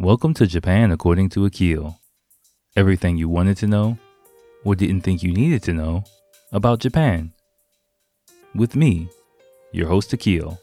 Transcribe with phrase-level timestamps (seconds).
[0.00, 1.98] Welcome to Japan according to Akil.
[2.76, 3.98] Everything you wanted to know
[4.64, 6.04] or didn't think you needed to know
[6.52, 7.32] about Japan.
[8.54, 9.08] With me,
[9.72, 10.56] your host Akil,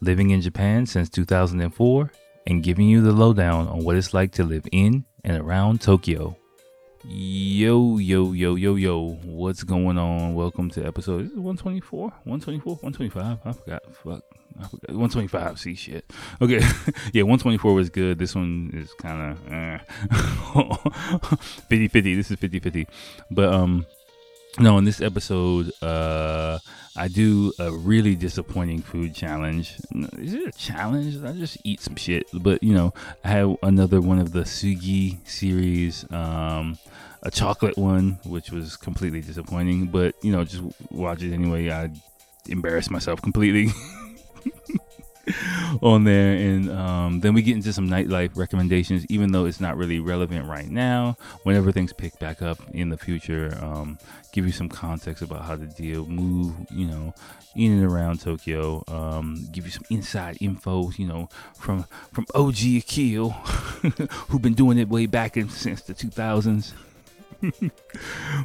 [0.00, 2.10] living in Japan since 2004
[2.46, 6.34] and giving you the lowdown on what it's like to live in and around Tokyo.
[7.08, 10.34] Yo, yo, yo, yo, yo, what's going on?
[10.34, 13.38] Welcome to episode is it 124, 124, 125.
[13.44, 13.82] I forgot.
[13.94, 14.24] Fuck.
[14.58, 14.88] I forgot.
[14.90, 15.60] 125.
[15.60, 16.12] See shit.
[16.42, 16.54] Okay.
[17.12, 18.18] yeah, 124 was good.
[18.18, 19.78] This one is kind of eh.
[21.68, 22.14] 50 50.
[22.16, 22.88] This is 50 50.
[23.30, 23.86] But, um,
[24.58, 26.58] no, in this episode, uh,
[26.96, 29.76] I do a really disappointing food challenge.
[30.18, 31.22] Is it a challenge?
[31.22, 32.26] I just eat some shit.
[32.32, 36.78] But, you know, I have another one of the Sugi series, um,
[37.22, 39.88] a chocolate one, which was completely disappointing.
[39.88, 41.70] But, you know, just watch it anyway.
[41.70, 41.90] I
[42.48, 43.70] embarrassed myself completely.
[45.82, 49.76] on there and um, then we get into some nightlife recommendations even though it's not
[49.76, 53.98] really relevant right now whenever things pick back up in the future um,
[54.36, 57.14] give you some context about how to deal move you know
[57.54, 62.54] in and around tokyo um, give you some inside info you know from from og
[62.76, 63.30] akil
[64.28, 66.74] who've been doing it way back in, since the 2000s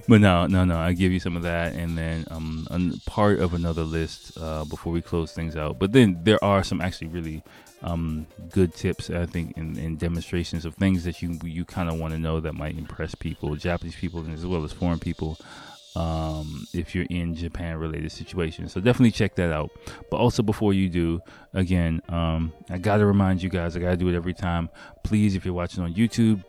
[0.07, 0.77] but no, no, no.
[0.77, 4.91] I give you some of that, and then um, part of another list uh, before
[4.91, 5.79] we close things out.
[5.79, 7.41] But then there are some actually really
[7.83, 11.99] um, good tips, I think, and, and demonstrations of things that you you kind of
[11.99, 15.37] want to know that might impress people, Japanese people as well as foreign people.
[15.93, 18.71] Um, if you're in Japan related situations.
[18.71, 19.71] So definitely check that out.
[20.09, 21.21] But also before you do,
[21.53, 24.69] again, um, I gotta remind you guys, I gotta do it every time.
[25.03, 26.45] Please, if you're watching on YouTube,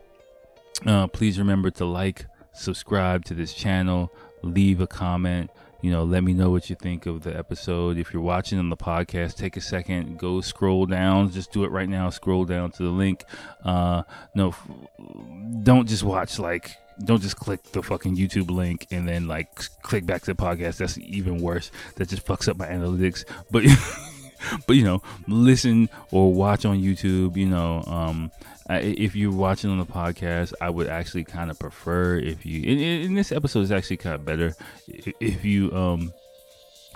[0.87, 5.51] uh, please remember to like, subscribe to this channel, leave a comment.
[5.81, 7.98] You know, let me know what you think of the episode.
[7.98, 11.33] If you're watching on the podcast, take a second, go scroll down.
[11.33, 12.09] Just do it right now.
[12.11, 13.25] Scroll down to the link.
[13.65, 14.05] Uh,
[14.37, 14.55] no,
[15.65, 20.07] don't just watch like don't just click the fucking YouTube link and then like click
[20.07, 20.79] back to the podcast.
[20.79, 21.70] That's even worse.
[21.97, 23.25] That just fucks up my analytics.
[23.51, 23.64] But
[24.67, 27.36] but you know, listen or watch on YouTube.
[27.36, 28.30] You know, um,
[28.70, 32.63] if you're watching on the podcast, I would actually kind of prefer if you.
[32.63, 34.55] In, this episode is actually kind of better
[34.89, 36.13] if you um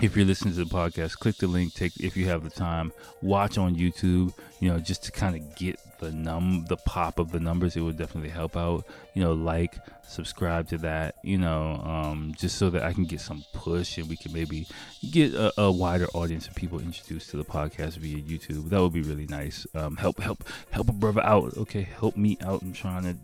[0.01, 1.73] if you're listening to the podcast, click the link.
[1.73, 2.91] Take if you have the time,
[3.21, 4.33] watch on YouTube.
[4.59, 7.81] You know, just to kind of get the num the pop of the numbers, it
[7.81, 8.85] would definitely help out.
[9.13, 9.77] You know, like,
[10.07, 11.15] subscribe to that.
[11.23, 14.67] You know, um, just so that I can get some push and we can maybe
[15.11, 18.69] get a, a, wider audience of people introduced to the podcast via YouTube.
[18.69, 19.65] That would be really nice.
[19.75, 21.57] Um, help, help, help a brother out.
[21.57, 22.61] Okay, help me out.
[22.61, 23.15] I'm trying to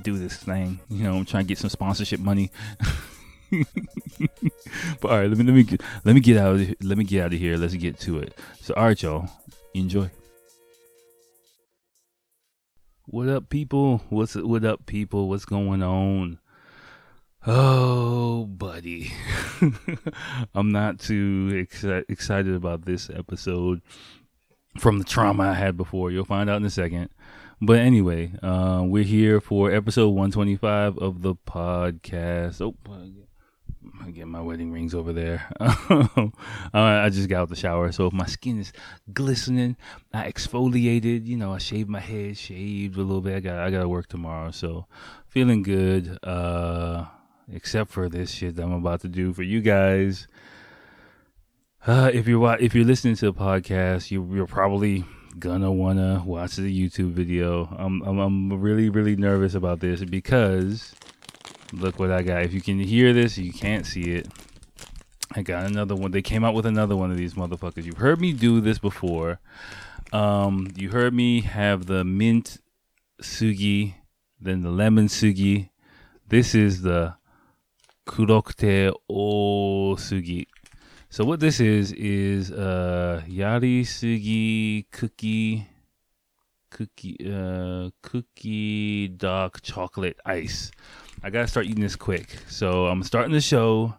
[0.00, 0.80] do this thing.
[0.88, 2.50] You know, I'm trying to get some sponsorship money.
[5.00, 7.04] but all right, let me let me get, let me get out of let me
[7.04, 7.56] get out of here.
[7.56, 8.36] Let's get to it.
[8.60, 9.28] So all right, y'all,
[9.74, 10.10] enjoy.
[13.06, 14.00] What up, people?
[14.10, 15.28] What's what up, people?
[15.28, 16.38] What's going on?
[17.44, 19.12] Oh, buddy,
[20.54, 23.82] I'm not too exci- excited about this episode
[24.78, 26.12] from the trauma I had before.
[26.12, 27.08] You'll find out in a second.
[27.60, 32.60] But anyway, uh, we're here for episode 125 of the podcast.
[32.60, 32.76] Oh,
[34.00, 35.48] I get my wedding rings over there.
[35.60, 38.72] I just got out the shower, so if my skin is
[39.12, 39.76] glistening,
[40.12, 41.26] I exfoliated.
[41.26, 43.36] You know, I shaved my head, shaved a little bit.
[43.36, 44.86] I got I got to work tomorrow, so
[45.28, 46.18] feeling good.
[46.22, 47.06] Uh,
[47.50, 50.26] except for this shit that I'm about to do for you guys.
[51.86, 55.04] Uh, if you're if you're listening to the podcast, you, you're probably
[55.38, 57.74] gonna wanna watch the YouTube video.
[57.76, 60.94] I'm, I'm I'm really really nervous about this because
[61.72, 62.42] Look what I got.
[62.42, 64.28] If you can hear this, you can't see it.
[65.34, 66.10] I got another one.
[66.10, 67.84] They came out with another one of these motherfuckers.
[67.84, 69.40] You've heard me do this before.
[70.12, 72.58] Um, you heard me have the mint
[73.22, 73.94] sugi,
[74.38, 75.70] then the lemon sugi.
[76.28, 77.14] This is the
[78.06, 80.46] kurokute o sugi.
[81.08, 85.66] So what this is is uh yari sugi cookie
[86.70, 90.70] cookie uh cookie dark chocolate ice.
[91.22, 92.36] I gotta start eating this quick.
[92.48, 93.94] So I'm starting the show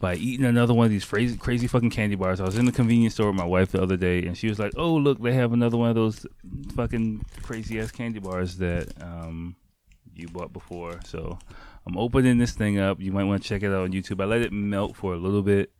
[0.00, 2.40] by eating another one of these crazy, crazy fucking candy bars.
[2.40, 4.58] I was in the convenience store with my wife the other day, and she was
[4.58, 6.26] like, "Oh, look, they have another one of those
[6.74, 9.54] fucking crazy ass candy bars that um,
[10.14, 11.38] you bought before." So
[11.86, 13.00] I'm opening this thing up.
[13.00, 14.20] You might want to check it out on YouTube.
[14.20, 15.70] I let it melt for a little bit,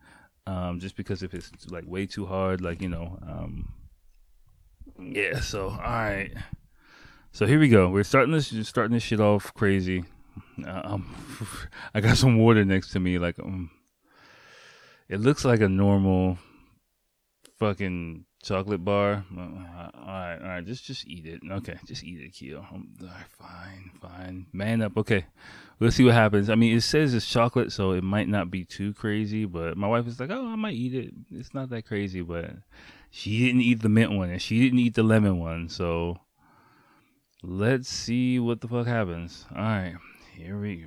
[0.47, 3.73] um, just because if it's like way too hard, like you know, um,
[5.01, 5.41] yeah.
[5.41, 6.33] So all right.
[7.33, 7.89] So here we go.
[7.89, 10.05] We're starting this starting this shit off crazy.
[10.65, 11.15] Uh, um,
[11.95, 13.19] I got some water next to me.
[13.19, 13.71] Like, um,
[15.09, 16.39] it looks like a normal
[17.59, 19.25] fucking chocolate bar.
[19.37, 21.41] Uh, all right, all right, just just eat it.
[21.49, 22.61] Okay, just eat it, Keo.
[22.73, 24.47] Um, all right, fine, fine.
[24.53, 24.97] Man up.
[24.97, 25.27] Okay,
[25.79, 26.51] let's see what happens.
[26.51, 29.45] I mean, it says it's chocolate, so it might not be too crazy.
[29.45, 31.15] But my wife is like, "Oh, I might eat it.
[31.31, 32.51] It's not that crazy." But
[33.11, 35.69] she didn't eat the mint one, and she didn't eat the lemon one.
[35.69, 36.19] So
[37.43, 39.45] let's see what the fuck happens.
[39.55, 39.97] All right,
[40.41, 40.87] here we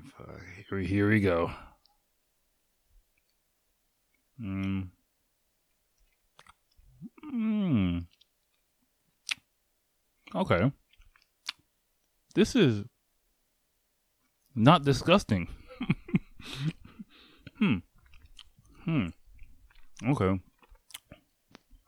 [0.69, 1.51] here we, here we go.
[4.39, 4.81] Hmm.
[7.23, 7.99] Hmm.
[10.33, 10.71] Okay.
[12.33, 12.83] This is
[14.55, 15.47] not disgusting.
[17.59, 17.75] hmm.
[18.85, 19.07] Hmm.
[20.03, 20.39] Okay.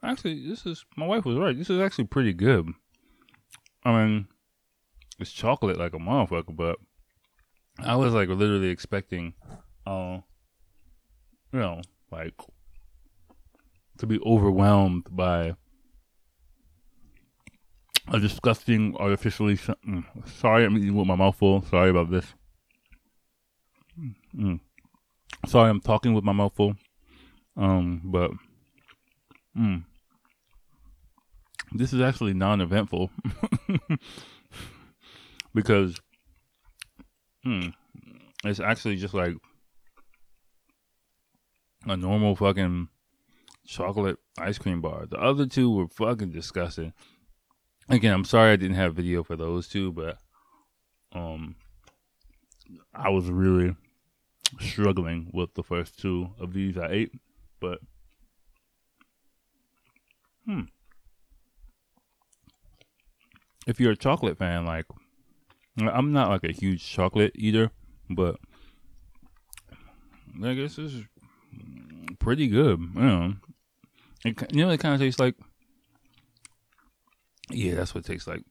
[0.04, 1.58] Actually, this is my wife was right.
[1.58, 2.70] This is actually pretty good.
[3.84, 4.28] I mean,
[5.20, 6.78] it's chocolate like a motherfucker, but
[7.80, 9.34] I was like literally expecting,
[9.86, 10.20] uh,
[11.52, 11.82] you know,
[12.12, 12.34] like
[13.98, 15.56] to be overwhelmed by
[18.08, 19.58] a disgusting artificially.
[19.58, 21.64] Mm, sorry, I'm eating with my mouth full.
[21.64, 22.26] Sorry about this.
[24.36, 24.60] Mm.
[25.48, 26.76] Sorry, I'm talking with my mouth full.
[27.58, 28.32] Um, but
[29.58, 29.84] mm,
[31.72, 33.10] this is actually non-eventful
[35.54, 36.00] because
[37.46, 37.68] hmm,
[38.44, 39.36] it's actually just like
[41.86, 42.90] a normal fucking
[43.66, 45.06] chocolate ice cream bar.
[45.06, 46.94] The other two were fucking disgusting.
[47.88, 50.18] Again, I'm sorry I didn't have video for those two, but
[51.14, 51.56] um
[52.94, 53.76] I was really
[54.60, 57.12] struggling with the first two of these I ate,
[57.60, 57.80] but
[60.46, 60.62] hmm.
[63.68, 64.86] If you're a chocolate fan, like
[65.78, 67.72] I'm not like a huge chocolate eater,
[68.10, 68.38] but
[70.44, 71.04] I guess is
[72.20, 72.80] pretty good.
[72.80, 73.34] You know,
[74.24, 75.36] it, you know, it kind of tastes like.
[77.50, 78.42] Yeah, that's what it tastes like.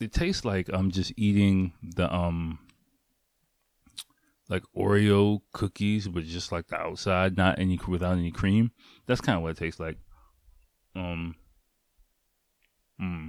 [0.00, 2.58] It tastes like I'm just eating the um,
[4.48, 8.72] like Oreo cookies, but just like the outside, not any without any cream.
[9.06, 9.98] That's kind of what it tastes like.
[10.94, 11.36] Um.
[12.98, 13.28] Hmm.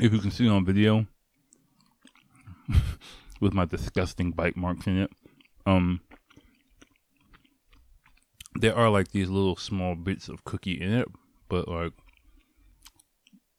[0.00, 1.06] If you can see on video,
[3.40, 5.10] with my disgusting bite marks in it,
[5.66, 6.00] um,
[8.54, 11.08] there are like these little small bits of cookie in it,
[11.48, 11.92] but like,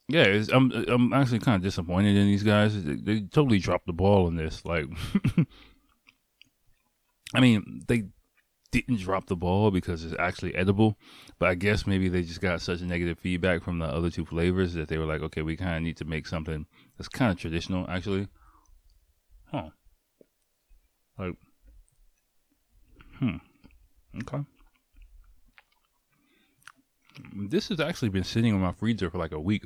[0.07, 2.83] yeah, I'm I'm actually kind of disappointed in these guys.
[2.83, 4.65] They, they totally dropped the ball in this.
[4.65, 4.85] Like,
[7.35, 8.05] I mean, they
[8.71, 10.97] didn't drop the ball because it's actually edible,
[11.39, 14.73] but I guess maybe they just got such negative feedback from the other two flavors
[14.73, 16.65] that they were like, okay, we kind of need to make something
[16.97, 18.27] that's kind of traditional, actually.
[19.51, 19.69] Huh.
[21.19, 21.35] Like,
[23.19, 23.37] hmm.
[24.23, 24.43] Okay.
[27.35, 29.65] This has actually been sitting in my freezer for like a week.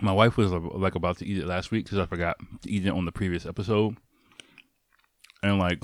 [0.00, 2.86] My wife was like about to eat it last week because I forgot to eat
[2.86, 3.96] it on the previous episode.
[5.42, 5.82] And like,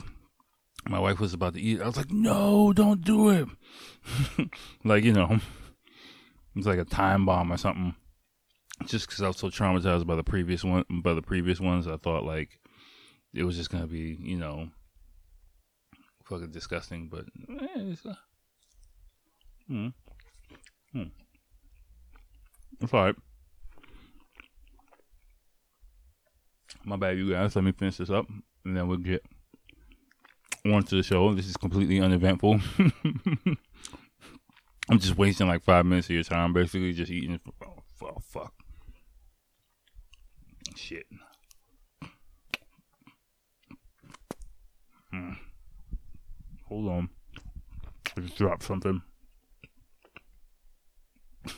[0.87, 1.81] my wife was about to eat.
[1.81, 3.49] I was like, no, don't do it.
[4.85, 5.41] like, you know,
[6.55, 7.95] it's like a time bomb or something.
[8.87, 11.97] Just because I was so traumatized by the previous one, by the previous ones, I
[11.97, 12.59] thought like
[13.33, 14.69] it was just gonna be, you know,
[16.25, 17.09] fucking disgusting.
[17.09, 18.15] But eh, it's, uh,
[19.69, 19.89] hmm.
[20.93, 21.05] Hmm.
[22.81, 23.17] That's all right.
[26.85, 27.55] My bad, you guys.
[27.57, 28.27] Let me finish this up,
[28.65, 29.25] and then we'll get
[30.73, 31.35] on to the show.
[31.35, 32.61] This is completely uneventful.
[34.89, 37.41] I'm just wasting like five minutes of your time, basically, just eating.
[37.65, 38.55] Oh, oh fuck.
[40.77, 41.07] Shit.
[45.11, 45.33] Hmm.
[46.69, 47.09] Hold on.
[48.17, 49.03] I just dropped something.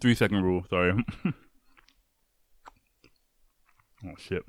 [0.00, 1.02] Three second rule, sorry.
[4.06, 4.44] oh shit.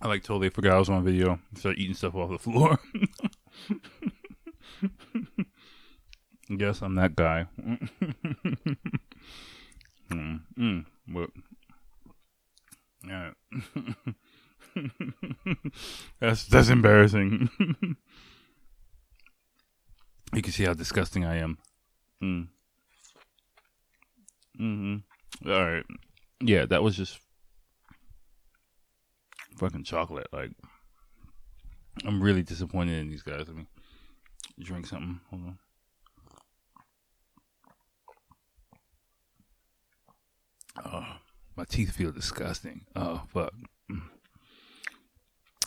[0.00, 1.38] I like totally forgot I was on video.
[1.54, 2.78] Started eating stuff off the floor.
[6.56, 7.46] Guess I'm that guy.
[10.10, 11.30] mm, mm, but
[13.06, 13.30] yeah.
[16.20, 17.48] that's that's embarrassing.
[20.34, 21.56] you can see how disgusting I am.
[22.22, 22.48] Mm.
[24.60, 24.96] Mm-hmm.
[25.46, 25.84] All right.
[26.40, 27.18] Yeah, that was just
[29.56, 30.28] fucking chocolate.
[30.32, 30.50] Like,
[32.04, 33.46] I'm really disappointed in these guys.
[33.48, 33.66] I mean,
[34.58, 35.20] drink something.
[35.30, 35.58] Hold on.
[40.84, 41.16] Oh,
[41.56, 42.86] my teeth feel disgusting.
[42.96, 43.52] Oh fuck.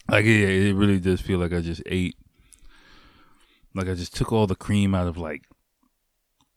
[0.09, 2.15] Like yeah, it really does feel like I just ate.
[3.73, 5.43] Like I just took all the cream out of like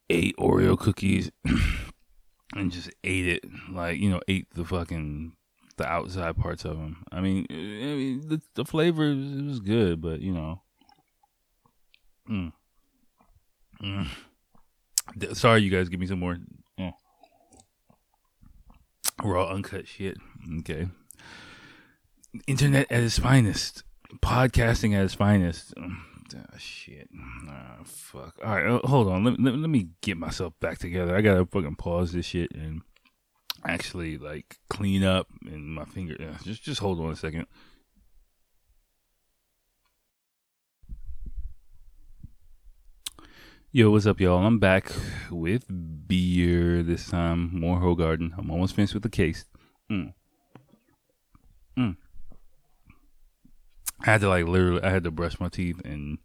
[0.09, 1.31] eight Oreo cookies
[2.54, 3.45] and just ate it.
[3.71, 5.33] Like you know, ate the fucking
[5.76, 7.04] the outside parts of them.
[7.11, 10.61] I mean, I mean the, the flavor it was good, but you know.
[12.28, 12.52] Mm.
[13.83, 14.07] Mm.
[15.35, 15.88] Sorry, you guys.
[15.88, 16.37] Give me some more.
[16.78, 16.92] Oh.
[19.23, 20.19] Raw, uncut shit.
[20.61, 20.88] Okay.
[22.47, 23.83] Internet at its finest.
[24.23, 25.75] Podcasting at its finest.
[26.37, 27.08] Oh, shit.
[27.49, 28.38] Oh, fuck.
[28.44, 29.25] All right, hold on.
[29.25, 31.16] Let, let, let me get myself back together.
[31.16, 32.82] I gotta fucking pause this shit and
[33.64, 36.16] actually like clean up and my finger.
[36.18, 37.46] Yeah, just just hold on a second.
[43.72, 44.44] Yo, what's up, y'all?
[44.44, 44.90] I'm back
[45.30, 45.64] with
[46.08, 47.50] beer this time.
[47.52, 48.32] More Hoegaarden.
[48.37, 49.44] I'm almost finished with the case.
[49.88, 50.12] Mm.
[51.78, 51.96] Mm.
[54.02, 56.19] I had to like literally, I had to brush my teeth and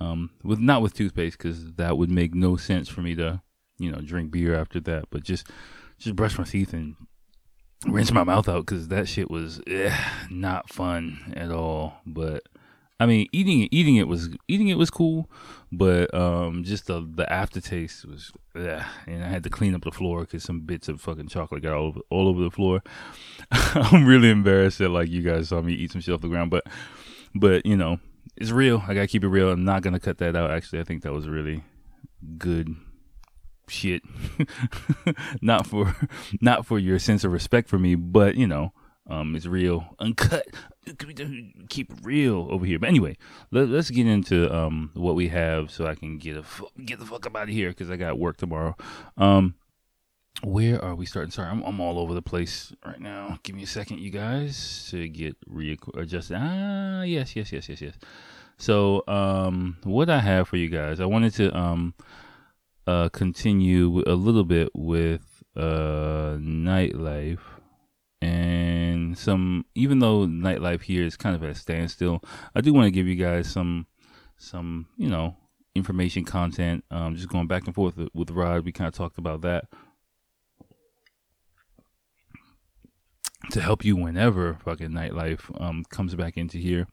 [0.00, 3.40] um with not with toothpaste because that would make no sense for me to
[3.78, 5.06] you know drink beer after that.
[5.10, 5.46] But just
[5.98, 6.96] just brush my teeth and
[7.86, 9.96] rinse my mouth out because that shit was eh,
[10.30, 11.94] not fun at all.
[12.06, 12.42] But
[13.00, 15.28] I mean, eating it, eating it was eating it was cool,
[15.72, 18.86] but um, just the the aftertaste was, yeah.
[19.06, 21.72] And I had to clean up the floor because some bits of fucking chocolate got
[21.72, 22.82] all over all over the floor.
[23.50, 26.50] I'm really embarrassed that like you guys saw me eat some shit off the ground,
[26.50, 26.64] but
[27.34, 27.98] but you know
[28.36, 28.82] it's real.
[28.86, 29.50] I gotta keep it real.
[29.50, 30.52] I'm not gonna cut that out.
[30.52, 31.64] Actually, I think that was really
[32.38, 32.76] good
[33.68, 34.02] shit.
[35.42, 35.96] not for
[36.40, 38.72] not for your sense of respect for me, but you know
[39.08, 40.46] um, it's real, uncut.
[41.68, 42.78] Keep it real over here.
[42.78, 43.16] But anyway,
[43.50, 46.44] let, us get into um, what we have so I can get a
[46.84, 48.76] get the fuck up out of here because I got work tomorrow.
[49.16, 49.54] Um,
[50.42, 51.30] where are we starting?
[51.30, 53.38] Sorry, I'm, I'm all over the place right now.
[53.42, 56.36] Give me a second, you guys, to get readjusted.
[56.38, 57.94] Ah, yes, yes, yes, yes, yes.
[58.58, 61.94] So, um, what I have for you guys, I wanted to um,
[62.86, 67.40] uh, continue a little bit with uh, nightlife
[68.20, 68.73] and
[69.14, 72.22] some even though nightlife here is kind of at a standstill
[72.54, 73.86] i do want to give you guys some
[74.36, 75.36] some you know
[75.74, 79.18] information content um just going back and forth with, with rod we kind of talked
[79.18, 79.64] about that
[83.50, 86.86] to help you whenever fucking nightlife um comes back into here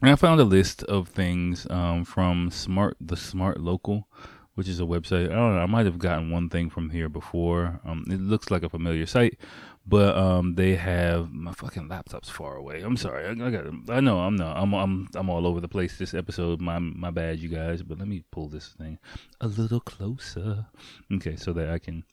[0.00, 4.08] and i found a list of things um from smart the smart local
[4.54, 5.26] which is a website.
[5.26, 5.60] I don't know.
[5.60, 7.80] I might have gotten one thing from here before.
[7.84, 9.38] Um, it looks like a familiar site,
[9.86, 12.82] but um, they have my fucking laptop's far away.
[12.82, 13.26] I'm sorry.
[13.26, 13.66] I, I got.
[13.88, 14.18] I know.
[14.18, 14.56] I'm not.
[14.56, 14.74] I'm.
[14.74, 15.08] I'm.
[15.14, 16.60] I'm all over the place this episode.
[16.60, 17.82] My my bad, you guys.
[17.82, 18.98] But let me pull this thing
[19.40, 20.66] a little closer.
[21.12, 22.04] Okay, so that I can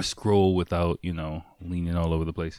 [0.00, 2.58] scroll without you know leaning all over the place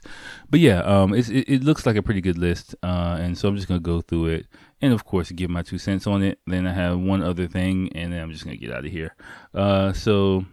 [0.52, 3.56] but yeah um it, it looks like a pretty good list uh and so i'm
[3.56, 4.46] just gonna go through it
[4.82, 7.90] and of course give my two cents on it then i have one other thing
[7.96, 9.16] and then i'm just gonna get out of here
[9.56, 10.46] uh so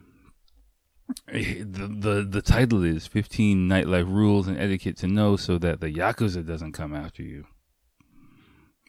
[1.27, 5.93] the, the the title is 15 nightlife rules and etiquette to know so that the
[5.93, 7.45] yakuza doesn't come after you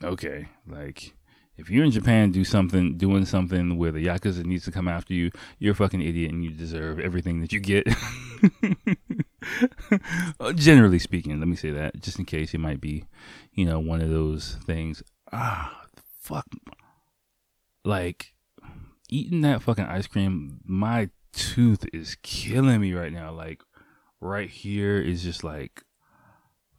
[0.03, 1.13] okay like
[1.61, 5.13] if you're in Japan, do something, doing something where the yakuza needs to come after
[5.13, 7.87] you, you're a fucking idiot and you deserve everything that you get.
[10.55, 13.05] Generally speaking, let me say that just in case it might be,
[13.53, 15.03] you know, one of those things.
[15.31, 15.85] Ah,
[16.19, 16.47] fuck.
[17.85, 18.33] Like
[19.09, 23.31] eating that fucking ice cream, my tooth is killing me right now.
[23.31, 23.61] Like
[24.19, 25.83] right here is just like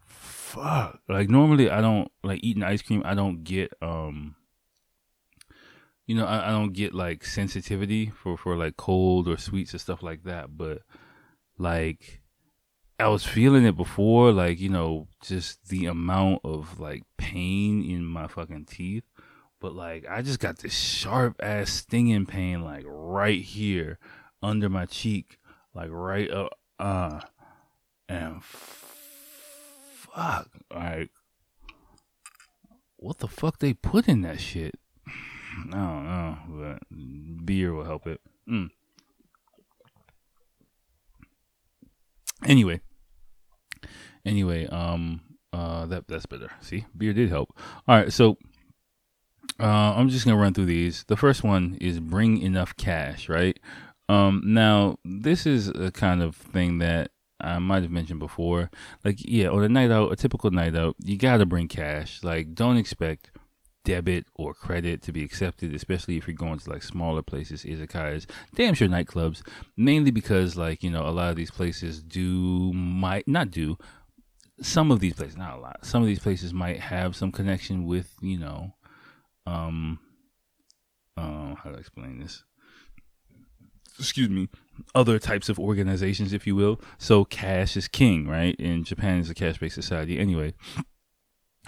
[0.05, 1.01] fuck.
[1.09, 3.03] Like normally I don't like eating ice cream.
[3.05, 4.37] I don't get um
[6.07, 9.81] you know, I, I don't get like sensitivity for for like cold or sweets and
[9.81, 10.83] stuff like that, but
[11.59, 12.23] like
[12.99, 18.05] I was feeling it before, like, you know, just the amount of like pain in
[18.05, 19.05] my fucking teeth.
[19.61, 23.99] But like I just got this sharp ass stinging pain like right here
[24.43, 25.39] under my cheek,
[25.75, 27.21] like right up uh
[28.09, 31.11] and fuck like
[32.97, 34.75] what the fuck they put in that shit?
[35.07, 38.21] I don't know, but beer will help it.
[38.49, 38.71] Mm.
[42.45, 42.81] Anyway,
[44.25, 45.21] anyway, um,
[45.53, 46.51] uh, that that's better.
[46.61, 47.57] See, beer did help.
[47.87, 48.37] All right, so
[49.61, 51.05] uh, I'm just gonna run through these.
[51.05, 53.59] The first one is bring enough cash, right?
[54.13, 58.71] Um, now this is a kind of thing that I might have mentioned before.
[59.05, 62.23] Like, yeah, on a night out, a typical night out, you gotta bring cash.
[62.23, 63.31] Like, don't expect
[63.85, 68.27] debit or credit to be accepted, especially if you're going to like smaller places, izakayas,
[68.55, 69.41] damn sure nightclubs,
[69.79, 73.79] mainly because like, you know, a lot of these places do might not do
[74.61, 75.87] some of these places, not a lot.
[75.87, 78.75] Some of these places might have some connection with you know,
[79.47, 79.99] um,
[81.17, 82.45] um, how do I explain this?
[83.99, 84.49] Excuse me,
[84.95, 86.81] other types of organizations, if you will.
[86.99, 88.57] So cash is king, right?
[88.59, 90.55] In Japan, is a cash-based society anyway.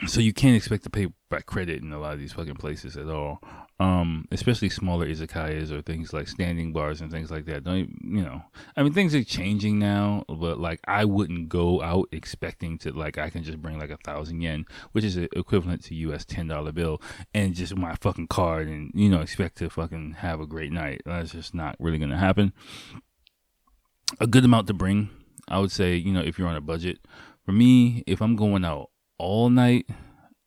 [0.07, 2.97] So you can't expect to pay by credit in a lot of these fucking places
[2.97, 3.41] at all
[3.81, 7.65] um, especially smaller izakayas or things like standing bars and things like that.
[7.65, 8.43] Don't you know?
[8.77, 13.19] I mean, things are changing now, but like I wouldn't go out expecting to like
[13.19, 16.25] I can just bring like a thousand yen, which is equivalent to U.S.
[16.25, 17.03] ten dollar bill,
[17.35, 21.03] and just my fucking card, and you know expect to fucking have a great night.
[21.05, 22.53] That's just not really gonna happen.
[24.21, 25.11] A good amount to bring,
[25.49, 25.97] I would say.
[25.97, 26.99] You know, if you're on a budget.
[27.45, 29.87] For me, if I'm going out all night,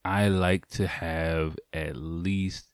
[0.04, 2.68] I like to have at least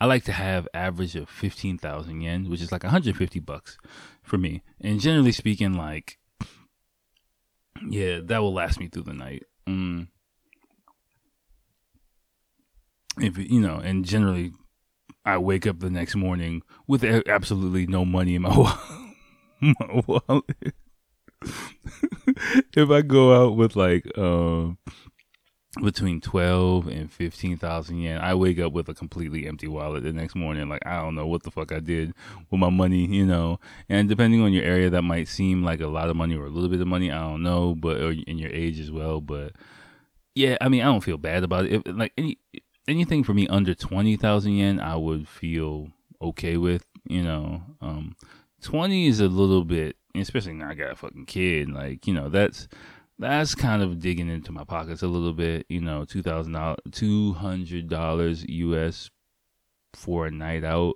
[0.00, 3.78] I like to have average of 15,000 yen, which is like 150 bucks
[4.22, 4.62] for me.
[4.80, 6.18] And generally speaking, like,
[7.88, 9.42] yeah, that will last me through the night.
[9.68, 10.08] Mm.
[13.20, 14.52] If you know, and generally,
[15.24, 18.54] I wake up the next morning with absolutely no money in my,
[19.60, 20.74] my wallet.
[22.76, 24.68] if I go out with like, uh,
[25.82, 28.20] between 12 and 15,000 yen.
[28.20, 30.68] I wake up with a completely empty wallet the next morning.
[30.68, 32.14] Like, I don't know what the fuck I did
[32.50, 33.60] with my money, you know.
[33.88, 36.50] And depending on your area, that might seem like a lot of money or a
[36.50, 37.10] little bit of money.
[37.10, 39.20] I don't know, but in your age as well.
[39.20, 39.52] But
[40.34, 41.72] yeah, I mean, I don't feel bad about it.
[41.72, 42.38] If, like, any
[42.86, 45.88] anything for me under 20,000 yen, I would feel
[46.20, 47.62] okay with, you know.
[47.80, 48.16] Um,
[48.62, 51.70] 20 is a little bit, especially now I got a fucking kid.
[51.70, 52.66] Like, you know, that's
[53.18, 55.66] that's kind of digging into my pockets a little bit.
[55.68, 59.10] You know, two thousand dollars, two hundred dollars US
[59.94, 60.94] for a night out.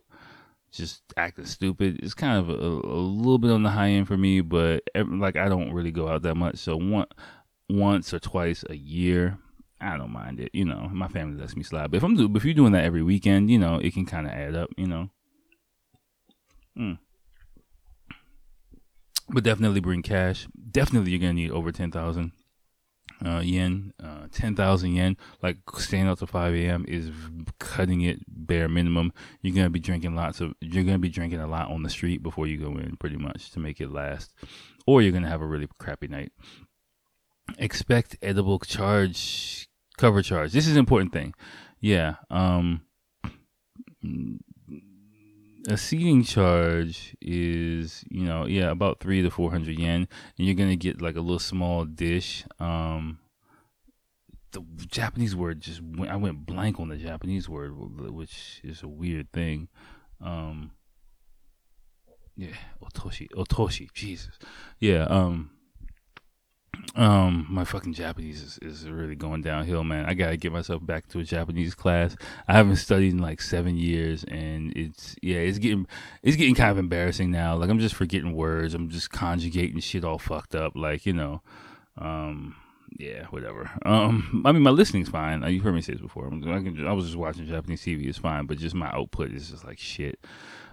[0.71, 2.01] Just acting stupid.
[2.03, 5.37] It's kind of a, a, little bit on the high end for me, but like
[5.37, 6.57] I don't really go out that much.
[6.57, 7.07] So one,
[7.69, 9.39] once or twice a year,
[9.81, 10.51] I don't mind it.
[10.55, 11.91] You know, my family lets me slide.
[11.91, 14.27] But if I'm do, if you're doing that every weekend, you know, it can kind
[14.27, 14.71] of add up.
[14.79, 15.11] You know.
[16.75, 16.93] Hmm
[19.33, 20.47] but definitely bring cash.
[20.71, 22.33] Definitely, you're gonna need over ten thousand
[23.25, 23.93] uh, yen.
[24.03, 26.85] Uh, ten thousand yen, like staying out to five a.m.
[26.89, 27.11] is
[27.59, 29.13] cutting it bare minimum.
[29.41, 30.55] You're gonna be drinking lots of.
[30.61, 33.51] You're gonna be drinking a lot on the street before you go in, pretty much
[33.53, 34.33] to make it last,
[34.87, 36.33] or you're gonna have a really crappy night.
[37.59, 39.69] Expect edible charge
[39.99, 40.53] cover charge.
[40.53, 41.35] This is an important thing.
[41.81, 42.17] Yeah.
[42.31, 42.83] Um
[45.69, 50.55] a seating charge is you know yeah about three to four hundred yen and you're
[50.55, 52.45] gonna get like a little small dish.
[52.59, 53.19] Um
[54.53, 58.89] the japanese word just went, i went blank on the japanese word which is a
[58.89, 59.69] weird thing.
[60.21, 60.73] Um
[62.37, 64.39] yeah otoshi otoshi jesus.
[64.79, 65.51] Yeah um
[66.95, 70.05] um, my fucking Japanese is, is really going downhill, man.
[70.05, 72.17] I gotta get myself back to a Japanese class.
[72.49, 75.87] I haven't studied in like seven years, and it's yeah, it's getting
[76.23, 77.57] it's getting kind of embarrassing now.
[77.57, 78.75] Like I'm just forgetting words.
[78.75, 80.73] I'm just conjugating shit all fucked up.
[80.77, 81.41] Like you know,
[81.97, 82.57] um,
[82.99, 83.71] yeah, whatever.
[83.87, 85.43] Um, I mean, my listening's fine.
[85.51, 86.27] You've heard me say this before.
[86.27, 88.07] I, can, I was just watching Japanese TV.
[88.07, 90.19] It's fine, but just my output is just like shit.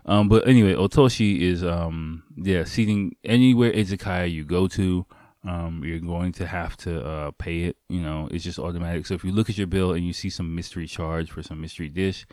[0.06, 5.06] Um, but anyway, Otoshi is um, yeah, seating anywhere izakaya you go to
[5.48, 7.78] um, you're going to have to uh, pay it.
[7.88, 9.06] You know, it's just automatic.
[9.06, 11.62] So if you look at your bill and you see some mystery charge for some
[11.62, 12.26] mystery dish,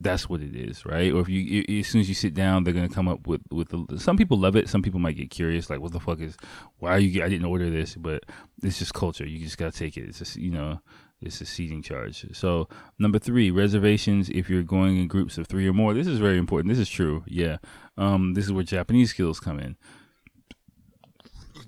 [0.00, 1.12] that's what it is, right?
[1.12, 3.68] Or if you, as soon as you sit down, they're gonna come up with with
[3.68, 4.68] the, some people love it.
[4.68, 6.36] Some people might get curious, like, what the fuck is?
[6.78, 7.22] Why are you?
[7.22, 8.24] I didn't order this, but
[8.62, 9.26] it's just culture.
[9.26, 10.08] You just gotta take it.
[10.08, 10.80] It's just you know,
[11.20, 12.24] it's a seating charge.
[12.34, 12.66] So
[12.98, 14.30] number three, reservations.
[14.30, 16.70] If you're going in groups of three or more, this is very important.
[16.70, 17.22] This is true.
[17.26, 17.58] Yeah,
[17.98, 19.76] um, this is where Japanese skills come in.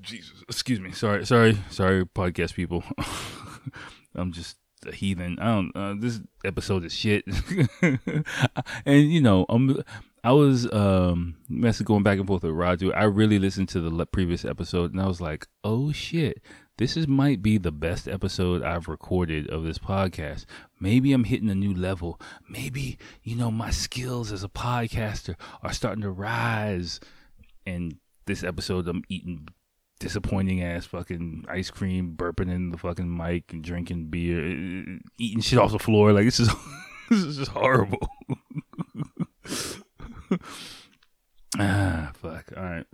[0.00, 0.92] Jesus, excuse me.
[0.92, 2.84] Sorry, sorry, sorry, podcast people.
[4.14, 5.38] I'm just a heathen.
[5.38, 5.72] I don't.
[5.74, 7.24] Uh, this episode is shit.
[8.86, 9.82] and you know, I'm.
[10.24, 12.94] I was um messing going back and forth with Raju.
[12.94, 16.42] I really listened to the previous episode, and I was like, "Oh shit,
[16.76, 20.44] this is might be the best episode I've recorded of this podcast.
[20.78, 22.20] Maybe I'm hitting a new level.
[22.48, 27.00] Maybe you know my skills as a podcaster are starting to rise."
[27.64, 29.48] And this episode, I'm eating
[30.02, 35.58] disappointing ass fucking ice cream, burping in the fucking mic and drinking beer, eating shit
[35.58, 36.12] off the floor.
[36.12, 36.48] Like this is
[37.10, 38.08] this is just horrible.
[41.58, 42.52] ah, fuck.
[42.56, 42.86] All right.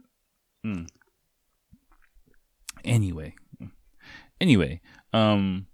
[0.63, 0.85] Hmm.
[2.85, 3.35] Anyway,
[4.41, 4.81] anyway,
[5.13, 5.67] um,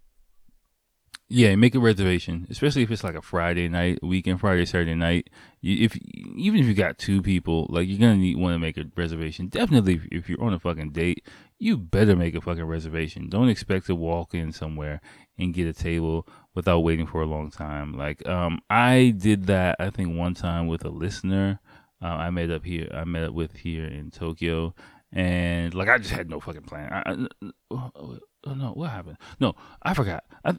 [1.28, 5.30] Yeah, make a reservation, especially if it's like a Friday night, weekend Friday, Saturday night.
[5.64, 5.96] If
[6.36, 9.48] even if you got two people, like you're gonna need want to make a reservation.
[9.48, 11.26] Definitely, if, you're on a fucking date,
[11.58, 13.30] you better make a fucking reservation.
[13.30, 15.00] Don't expect to walk in somewhere
[15.38, 17.96] and get a table without waiting for a long time.
[17.96, 21.60] Like, um, I did that I think one time with a listener.
[22.02, 22.90] Uh, I met up here.
[22.92, 24.74] I met up with here in Tokyo,
[25.12, 26.92] and like I just had no fucking plan.
[26.92, 29.16] I, I, oh, no, what happened?
[29.40, 30.24] No, I forgot.
[30.44, 30.56] I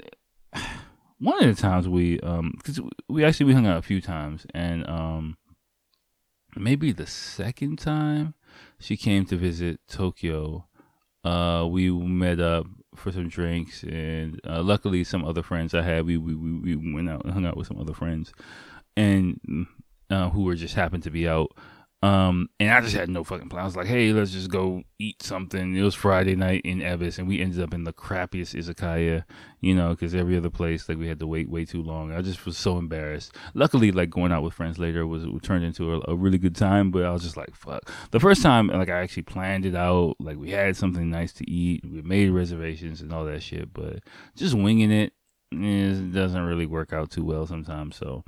[1.20, 4.46] one of the times we um because we actually we hung out a few times
[4.54, 5.38] and um
[6.56, 8.34] maybe the second time
[8.80, 10.66] she came to visit Tokyo
[11.24, 16.06] uh we met up for some drinks and uh, luckily some other friends I had
[16.06, 18.32] we, we we went out and hung out with some other friends
[18.96, 19.68] and
[20.10, 21.52] uh, who were just happened to be out
[22.06, 23.64] um, and I just had no fucking plan.
[23.64, 25.76] I was like, hey, let's just go eat something.
[25.76, 29.24] It was Friday night in Ebisu, and we ended up in the crappiest izakaya,
[29.60, 32.14] you know, because every other place, like, we had to wait way too long.
[32.14, 33.36] I just was so embarrassed.
[33.56, 36.92] Luckily, like, going out with friends later was turned into a, a, really good time,
[36.92, 37.90] but I was just like, fuck.
[38.12, 40.14] The first time, like, I actually planned it out.
[40.20, 41.84] Like, we had something nice to eat.
[41.84, 44.02] We made reservations and all that shit, but
[44.36, 45.12] just winging it,
[45.52, 47.96] it doesn't really work out too well sometimes.
[47.96, 48.24] So,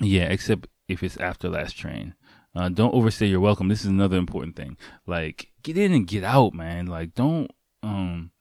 [0.00, 2.14] yeah, except if it's after last train.
[2.54, 3.68] Uh, don't overstay your welcome.
[3.68, 4.76] This is another important thing.
[5.06, 6.86] Like, get in and get out, man.
[6.86, 7.50] Like, don't
[7.82, 8.32] um,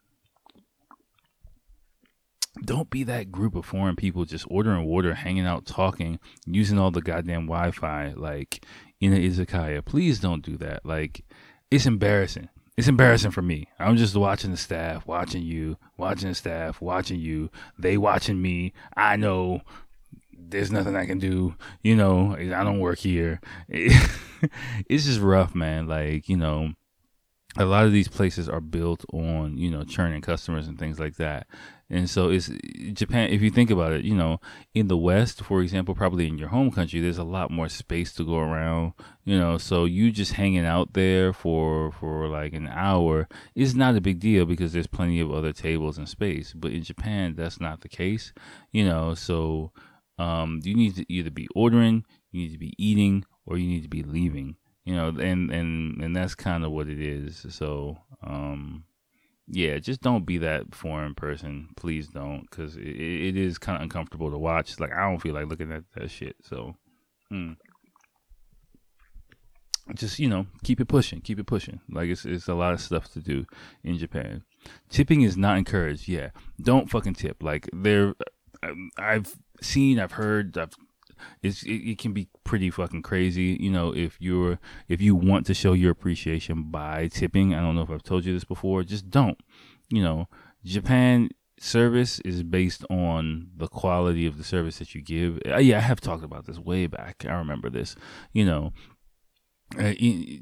[2.65, 6.91] don't be that group of foreign people just ordering water, hanging out, talking, using all
[6.91, 8.65] the goddamn Wi-Fi, like
[8.99, 9.85] in an izakaya.
[9.85, 10.85] Please don't do that.
[10.85, 11.23] Like,
[11.71, 12.49] it's embarrassing.
[12.77, 13.67] It's embarrassing for me.
[13.77, 17.49] I'm just watching the staff, watching you, watching the staff, watching you.
[17.77, 18.73] They watching me.
[18.95, 19.61] I know
[20.49, 21.55] there's nothing I can do.
[21.83, 23.41] You know, I don't work here.
[23.69, 25.87] it's just rough, man.
[25.87, 26.73] Like, you know,
[27.57, 31.15] a lot of these places are built on, you know, churning customers and things like
[31.15, 31.47] that.
[31.89, 32.51] And so it's
[32.93, 34.39] Japan, if you think about it, you know,
[34.75, 38.13] in the West, for example, probably in your home country, there's a lot more space
[38.13, 38.93] to go around,
[39.25, 43.95] you know, so you just hanging out there for, for like an hour is not
[43.95, 46.53] a big deal because there's plenty of other tables and space.
[46.53, 48.33] But in Japan, that's not the case,
[48.71, 49.71] you know, so,
[50.19, 53.83] um, you need to either be ordering, you need to be eating, or you need
[53.83, 54.57] to be leaving.
[54.83, 57.45] You know, and and and that's kind of what it is.
[57.49, 58.83] So, um,
[59.47, 61.69] yeah, just don't be that foreign person.
[61.77, 64.79] Please don't, because it, it is kind of uncomfortable to watch.
[64.79, 66.35] Like I don't feel like looking at that shit.
[66.43, 66.75] So,
[67.29, 67.53] hmm.
[69.95, 71.79] just you know, keep it pushing, keep it pushing.
[71.89, 73.45] Like it's it's a lot of stuff to do
[73.83, 74.43] in Japan.
[74.89, 76.07] Tipping is not encouraged.
[76.09, 77.41] Yeah, don't fucking tip.
[77.41, 78.15] Like there,
[78.97, 80.73] I've seen, I've heard, I've
[81.43, 85.45] it's it, it, can be pretty fucking crazy you know if you're if you want
[85.45, 88.83] to show your appreciation by tipping i don't know if i've told you this before
[88.83, 89.37] just don't
[89.89, 90.27] you know.
[90.63, 95.39] Japan service is based on the quality of the service that you give.
[95.45, 97.95] Uh, yeah i have talked about this way back i remember this
[98.33, 98.71] you know.
[99.77, 99.93] Uh,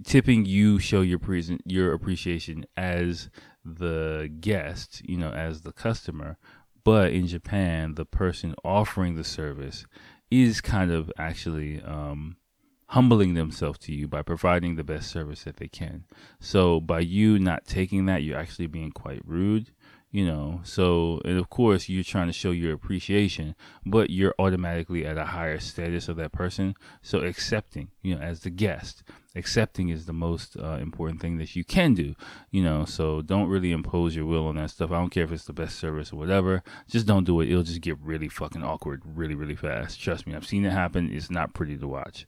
[0.06, 3.30] tipping you show your present your appreciation as
[3.66, 6.38] the guest you know as the customer
[6.88, 9.86] but in Japan, the person offering the service
[10.32, 12.38] is kind of actually um,
[12.86, 16.06] humbling themselves to you by providing the best service that they can.
[16.40, 19.72] So by you not taking that, you're actually being quite rude
[20.12, 20.62] you know?
[20.64, 25.26] So and of course you're trying to show your appreciation but you're automatically at a
[25.26, 26.76] higher status of that person.
[27.02, 29.04] So accepting you know as the guest
[29.36, 32.16] accepting is the most uh, important thing that you can do
[32.52, 32.86] you know?
[32.86, 34.92] So don't really impose your will on that stuff.
[34.92, 36.64] I don't care if it's the best service or whatever.
[36.90, 37.50] Just don't do it.
[37.50, 40.00] It'll just get really fucking awkward really really fast.
[40.00, 41.12] Trust me i've seen it happen.
[41.12, 42.26] It's not pretty to watch.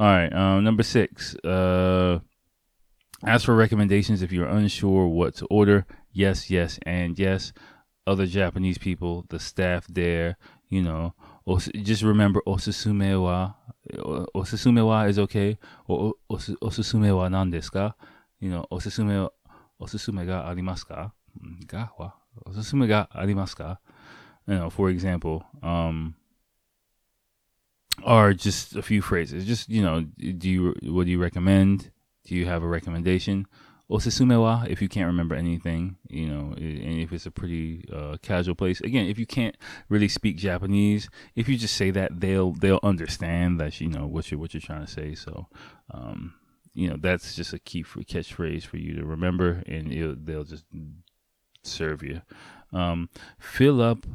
[0.00, 2.20] All right um, number six uh
[3.26, 7.52] as for recommendations, if you're unsure what to order, yes, yes, and yes.
[8.06, 10.36] Other Japanese people, the staff there,
[10.68, 11.14] you know,
[11.82, 13.52] just remember osusume wa,
[14.34, 17.94] osusume wa is okay, or osusume wa nan desu ka?
[18.40, 19.28] You know, osusume,
[19.80, 21.12] osusume ga arimasu ka?
[21.66, 22.12] Ga wa?
[22.46, 23.78] Osusume ga arimasu ka?
[24.46, 26.14] You know, for example, um,
[28.02, 29.46] are just a few phrases.
[29.46, 31.90] Just, you know, do you, what do you recommend?
[32.26, 33.46] Do you have a recommendation?
[33.90, 38.16] Osusume wa, if you can't remember anything, you know, and if it's a pretty uh,
[38.22, 38.80] casual place.
[38.80, 39.56] Again, if you can't
[39.90, 44.30] really speak Japanese, if you just say that, they'll they'll understand that you know what
[44.30, 45.14] you're what you're trying to say.
[45.14, 45.48] So,
[45.92, 46.34] um,
[46.72, 50.64] you know, that's just a key for catchphrase for you to remember, and they'll just
[51.62, 52.22] serve you.
[52.72, 54.06] Um, fill up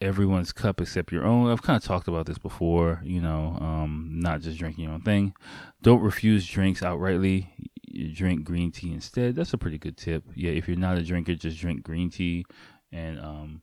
[0.00, 1.50] everyone's cup except your own.
[1.50, 5.02] I've kind of talked about this before, you know, um, not just drinking your own
[5.02, 5.34] thing.
[5.82, 7.48] Don't refuse drinks outrightly.
[7.96, 9.36] You drink green tea instead.
[9.36, 10.24] That's a pretty good tip.
[10.34, 12.44] Yeah, if you're not a drinker, just drink green tea
[12.92, 13.62] and um,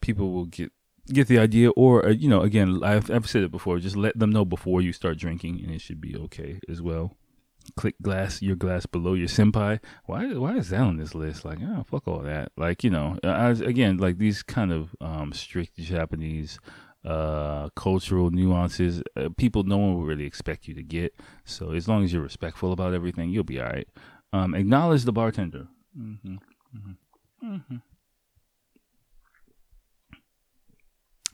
[0.00, 0.72] people will get
[1.08, 3.78] get the idea, or uh, you know, again, I've I've said it before.
[3.78, 7.16] Just let them know before you start drinking, and it should be okay as well.
[7.76, 9.80] Click glass your glass below your senpai.
[10.06, 11.44] Why why is that on this list?
[11.44, 12.52] Like, oh fuck all that.
[12.56, 16.58] Like you know, I, again, like these kind of um, strict Japanese
[17.04, 21.14] uh, cultural nuances, uh, people no one will really expect you to get.
[21.44, 23.88] So as long as you're respectful about everything, you'll be all right.
[24.32, 25.68] Um, acknowledge the bartender.
[25.98, 26.36] Mm-hmm.
[26.76, 27.54] Mm-hmm.
[27.54, 27.76] Mm-hmm.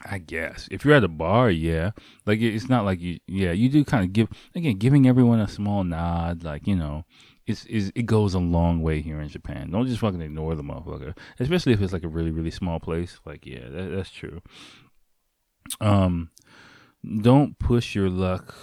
[0.03, 1.91] I guess if you're at a bar, yeah,
[2.25, 5.47] like it's not like you, yeah, you do kind of give again, giving everyone a
[5.47, 7.05] small nod, like you know,
[7.45, 9.69] it's, is it goes a long way here in Japan.
[9.71, 13.19] Don't just fucking ignore the motherfucker, especially if it's like a really really small place.
[13.25, 14.41] Like yeah, that, that's true.
[15.79, 16.31] Um,
[17.21, 18.55] don't push your luck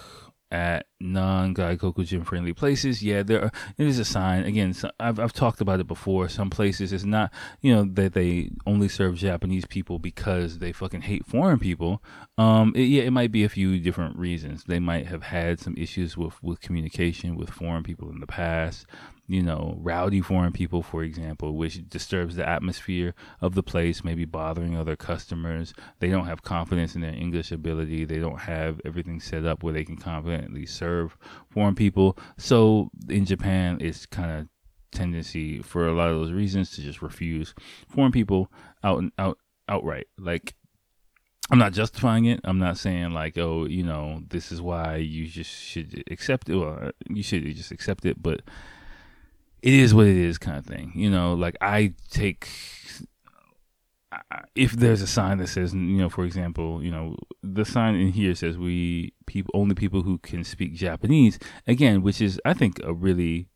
[0.51, 3.01] at non-gaikokujin friendly places.
[3.01, 4.43] Yeah, there are, it is a sign.
[4.43, 6.29] Again, so I've I've talked about it before.
[6.29, 7.31] Some places it's not
[7.61, 12.03] you know that they only serve Japanese people because they fucking hate foreign people.
[12.37, 14.63] Um, it, yeah, it might be a few different reasons.
[14.65, 18.85] They might have had some issues with with communication with foreign people in the past
[19.29, 24.25] you know, rowdy foreign people, for example, which disturbs the atmosphere of the place, maybe
[24.25, 25.71] bothering other customers.
[25.99, 28.05] They don't have confidence in their English ability.
[28.05, 31.17] They don't have everything set up where they can confidently serve
[31.49, 32.17] foreign people.
[32.37, 34.47] So in Japan, it's kind of
[34.91, 37.53] tendency for a lot of those reasons to just refuse
[37.87, 38.51] foreign people
[38.83, 40.07] out and out outright.
[40.17, 40.55] Like
[41.51, 42.41] I'm not justifying it.
[42.43, 46.57] I'm not saying like, oh, you know, this is why you just should accept it.
[46.57, 48.41] Well, you should just accept it, but
[49.61, 50.91] it is what it is kind of thing.
[50.95, 52.47] You know, like I take
[54.55, 58.11] if there's a sign that says, you know, for example, you know, the sign in
[58.11, 62.79] here says we people only people who can speak Japanese again, which is I think
[62.83, 63.47] a really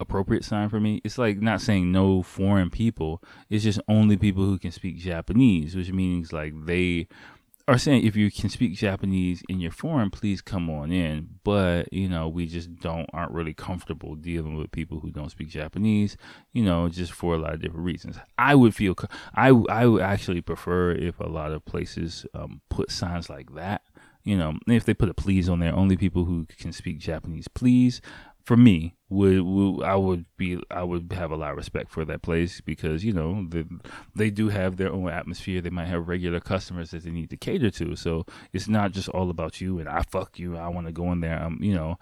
[0.00, 1.00] appropriate sign for me.
[1.04, 3.22] It's like not saying no foreign people.
[3.50, 7.08] It's just only people who can speak Japanese, which means like they
[7.68, 11.28] are saying if you can speak Japanese in your forum, please come on in.
[11.44, 15.50] But you know, we just don't aren't really comfortable dealing with people who don't speak
[15.50, 16.16] Japanese.
[16.52, 18.16] You know, just for a lot of different reasons.
[18.38, 18.96] I would feel
[19.34, 23.82] I I would actually prefer if a lot of places um, put signs like that.
[24.24, 27.48] You know, if they put a please on there, only people who can speak Japanese,
[27.48, 28.00] please
[28.48, 32.06] for me would, would, I would be I would have a lot of respect for
[32.06, 33.68] that place because you know the,
[34.16, 35.60] they do have their own atmosphere.
[35.60, 37.94] They might have regular customers that they need to cater to.
[37.94, 40.56] So it's not just all about you and I fuck you.
[40.56, 41.42] I want to go in there.
[41.42, 41.98] Um, you know,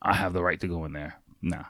[0.00, 1.16] I have the right to go in there.
[1.42, 1.64] Nah.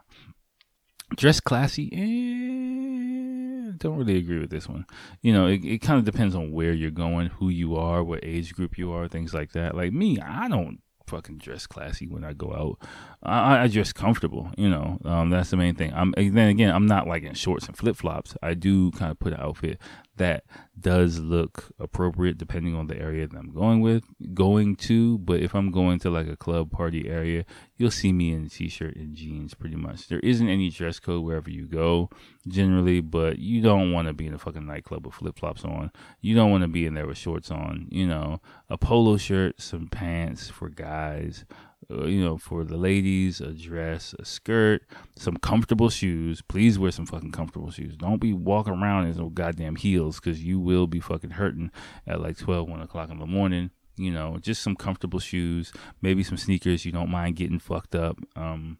[1.17, 1.89] Dress classy.
[1.91, 4.85] Eh, don't really agree with this one.
[5.23, 8.21] You know, it, it kind of depends on where you're going, who you are, what
[8.23, 9.75] age group you are, things like that.
[9.75, 12.89] Like me, I don't fucking dress classy when I go out.
[13.23, 14.99] I, I dress comfortable, you know.
[15.05, 15.93] Um, that's the main thing.
[15.95, 18.37] I'm then again, I'm not like in shorts and flip flops.
[18.43, 19.79] I do kind of put an outfit
[20.19, 20.45] that
[20.79, 24.05] does look appropriate depending on the area that I'm going with,
[24.35, 25.19] going to.
[25.19, 27.45] But if I'm going to like a club party area,
[27.77, 30.09] you'll see me in a t-shirt and jeans pretty much.
[30.09, 32.11] There isn't any dress code wherever you go
[32.47, 35.91] generally, but you don't want to be in a fucking nightclub with flip flops on.
[36.21, 37.89] You don't want to be in there with shorts on.
[37.91, 41.45] You know, a polo shirt, some pants for guys
[41.91, 44.83] you know, for the ladies, a dress, a skirt,
[45.17, 46.43] some comfortable shoes.
[46.43, 47.97] Please wear some fucking comfortable shoes.
[47.97, 51.71] Don't be walking around in no goddamn heels because you will be fucking hurting
[52.07, 53.71] at like 12, 1 o'clock in the morning.
[53.97, 55.73] You know, just some comfortable shoes,
[56.03, 56.85] maybe some sneakers.
[56.85, 58.19] You don't mind getting fucked up.
[58.37, 58.79] Um,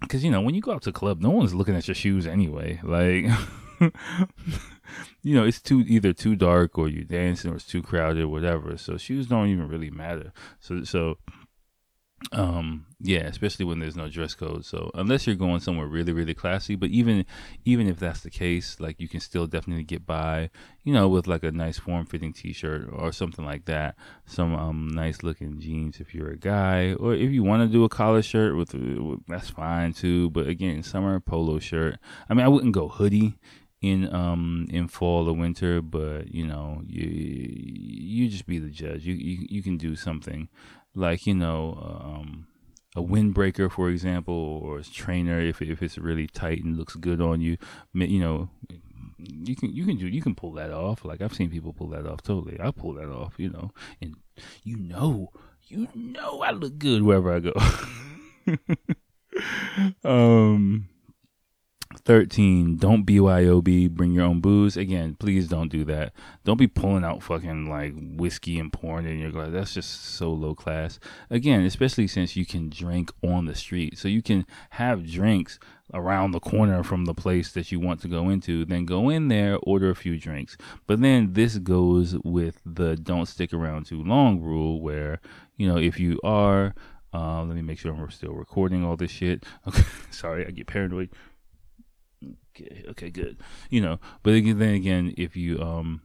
[0.00, 2.26] because you know when you go out to club, no one's looking at your shoes
[2.26, 2.80] anyway.
[2.82, 3.26] Like.
[5.26, 8.28] you know, it's too either too dark or you're dancing or it's too crowded, or
[8.28, 8.78] whatever.
[8.78, 10.32] So shoes don't even really matter.
[10.60, 11.18] So so
[12.32, 16.32] um yeah especially when there's no dress code so unless you're going somewhere really really
[16.32, 17.26] classy but even
[17.66, 20.48] even if that's the case like you can still definitely get by
[20.82, 24.88] you know with like a nice form fitting t-shirt or something like that some um
[24.88, 28.22] nice looking jeans if you're a guy or if you want to do a collar
[28.22, 31.98] shirt with, with that's fine too but again summer polo shirt
[32.30, 33.38] i mean i wouldn't go hoodie
[33.82, 39.04] in um in fall or winter but you know you you just be the judge.
[39.04, 40.48] You you, you can do something
[40.94, 42.46] like you know um
[42.94, 47.20] a windbreaker for example or a trainer if, if it's really tight and looks good
[47.20, 47.58] on you.
[47.92, 48.48] You know
[49.18, 51.04] you can you can do you can pull that off.
[51.04, 52.58] Like i've seen people pull that off totally.
[52.58, 54.16] I pull that off you know and
[54.62, 55.32] you know
[55.68, 57.52] you know i look good wherever i go.
[60.04, 60.88] Um
[61.98, 66.12] 13 don't byob bring your own booze again please don't do that
[66.44, 70.32] don't be pulling out fucking like whiskey and pouring in your glass that's just so
[70.32, 70.98] low class
[71.30, 75.58] again especially since you can drink on the street so you can have drinks
[75.94, 79.28] around the corner from the place that you want to go into, then go in
[79.28, 80.56] there, order a few drinks.
[80.86, 85.20] But then this goes with the don't stick around too long rule, where,
[85.56, 86.74] you know, if you are,
[87.14, 89.44] uh, let me make sure I'm still recording all this shit.
[89.66, 91.10] Okay, sorry, I get paranoid.
[92.54, 93.38] Okay, okay, good.
[93.70, 96.02] You know, but then again, if you, um,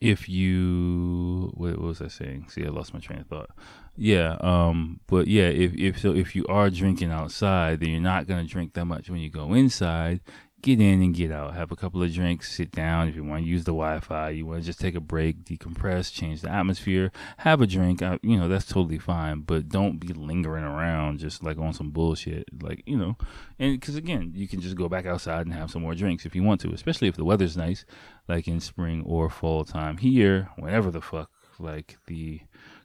[0.00, 2.46] if you what, was I saying?
[2.48, 3.50] See, I lost my train of thought.
[3.96, 8.26] Yeah, um, but yeah, if if so, if you are drinking outside, then you're not
[8.26, 10.20] gonna drink that much when you go inside.
[10.60, 11.54] Get in and get out.
[11.54, 12.52] Have a couple of drinks.
[12.52, 13.08] Sit down.
[13.08, 16.12] If you want to use the Wi-Fi, you want to just take a break, decompress,
[16.12, 17.12] change the atmosphere.
[17.38, 18.02] Have a drink.
[18.02, 19.42] Uh, you know that's totally fine.
[19.42, 22.48] But don't be lingering around just like on some bullshit.
[22.60, 23.16] Like you know,
[23.60, 26.34] and because again, you can just go back outside and have some more drinks if
[26.34, 27.84] you want to, especially if the weather's nice
[28.26, 29.98] like in spring or fall time.
[29.98, 32.40] Here, whenever the fuck like the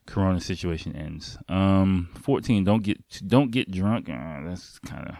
[0.05, 1.37] corona situation ends.
[1.49, 4.09] Um 14 don't get don't get drunk.
[4.09, 5.15] Uh, that's kind of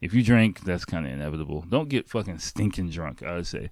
[0.00, 1.64] if you drink, that's kind of inevitable.
[1.68, 3.22] Don't get fucking stinking drunk.
[3.22, 3.70] I would say.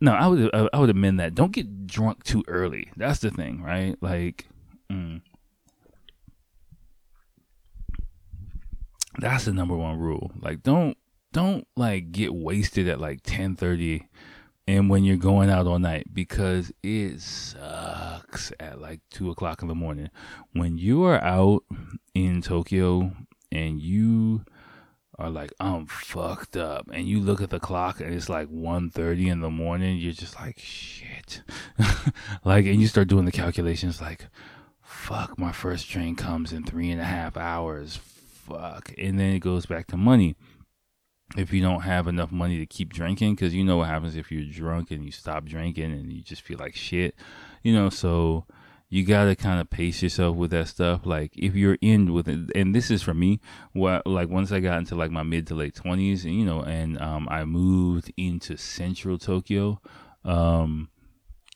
[0.00, 1.34] No, I would I would amend that.
[1.34, 2.90] Don't get drunk too early.
[2.96, 3.96] That's the thing, right?
[4.00, 4.46] Like,
[4.90, 5.20] mm,
[9.18, 10.32] that's the number one rule.
[10.40, 10.96] Like, don't
[11.32, 14.06] don't like get wasted at like ten thirty
[14.68, 19.68] and when you're going out all night because it sucks at like two o'clock in
[19.68, 20.10] the morning
[20.52, 21.64] when you are out
[22.14, 23.10] in tokyo
[23.50, 24.44] and you
[25.18, 26.88] are like i'm fucked up.
[26.92, 30.38] And you look at the clock and it's like 1.30 in the morning you're just
[30.38, 31.42] like shit.
[32.44, 34.28] Like and you start doing the calculations like
[34.80, 37.96] fuck my first train comes in three and a half hours.
[37.96, 38.92] Fuck.
[38.96, 40.36] And then it goes back to money.
[41.36, 44.32] If you don't have enough money to keep drinking because you know what happens if
[44.32, 47.14] you're drunk and you stop drinking and you just feel like shit
[47.62, 48.46] you know so
[48.88, 52.50] you gotta kind of pace yourself with that stuff like if you're in with it
[52.54, 53.40] and this is for me
[53.72, 56.62] what like once i got into like my mid to late 20s and you know
[56.62, 59.80] and um, i moved into central tokyo
[60.24, 60.90] um,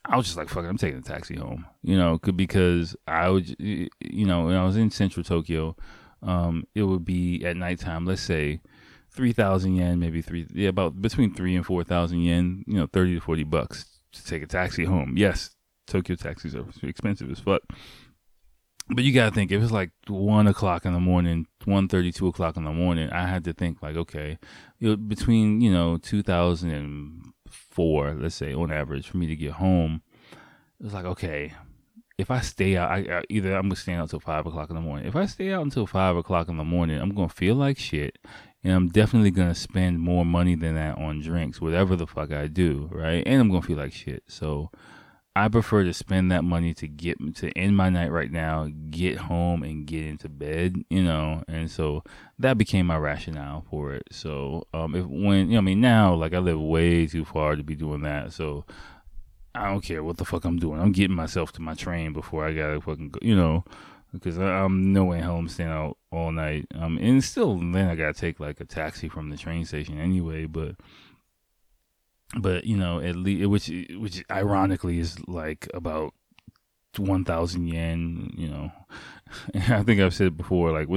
[0.04, 3.28] I was just like, fuck it, I'm taking a taxi home, you know, because I
[3.28, 3.88] would, you
[4.26, 5.76] know, when I was in central Tokyo,
[6.22, 8.60] um, it would be at nighttime, let's say
[9.10, 12.64] three thousand yen, maybe three, yeah, about between three and four thousand yen.
[12.66, 15.14] You know, thirty to forty bucks to take a taxi home.
[15.16, 15.50] Yes,
[15.86, 17.62] Tokyo taxis are expensive as fuck.
[18.88, 22.26] But you gotta think if it's like one o'clock in the morning, one thirty, two
[22.26, 24.38] o'clock in the morning, I had to think like, okay,
[24.78, 29.26] you know, between you know two thousand and four, let's say on average, for me
[29.26, 30.02] to get home,
[30.80, 31.52] it was like, okay,
[32.18, 34.76] if I stay out, I, I, either I'm gonna stay out until five o'clock in
[34.76, 35.06] the morning.
[35.06, 38.18] If I stay out until five o'clock in the morning, I'm gonna feel like shit,
[38.64, 42.48] and I'm definitely gonna spend more money than that on drinks, whatever the fuck I
[42.48, 43.22] do, right?
[43.24, 44.24] And I'm gonna feel like shit.
[44.26, 44.70] So
[45.34, 49.16] I prefer to spend that money to get to end my night right now, get
[49.16, 51.42] home and get into bed, you know.
[51.48, 52.04] And so
[52.38, 54.02] that became my rationale for it.
[54.12, 57.56] So um, if when you know, I mean, now like I live way too far
[57.56, 58.32] to be doing that.
[58.32, 58.66] So
[59.54, 60.80] I don't care what the fuck I'm doing.
[60.80, 63.64] I'm getting myself to my train before I gotta fucking go, you know
[64.12, 66.66] because I'm no way home staying out all night.
[66.74, 70.44] Um, and still, then I gotta take like a taxi from the train station anyway.
[70.44, 70.76] But,
[72.38, 76.14] but you know, at least which which ironically is like about
[76.96, 78.32] one thousand yen.
[78.36, 78.72] You know,
[79.54, 80.88] I think I've said before, like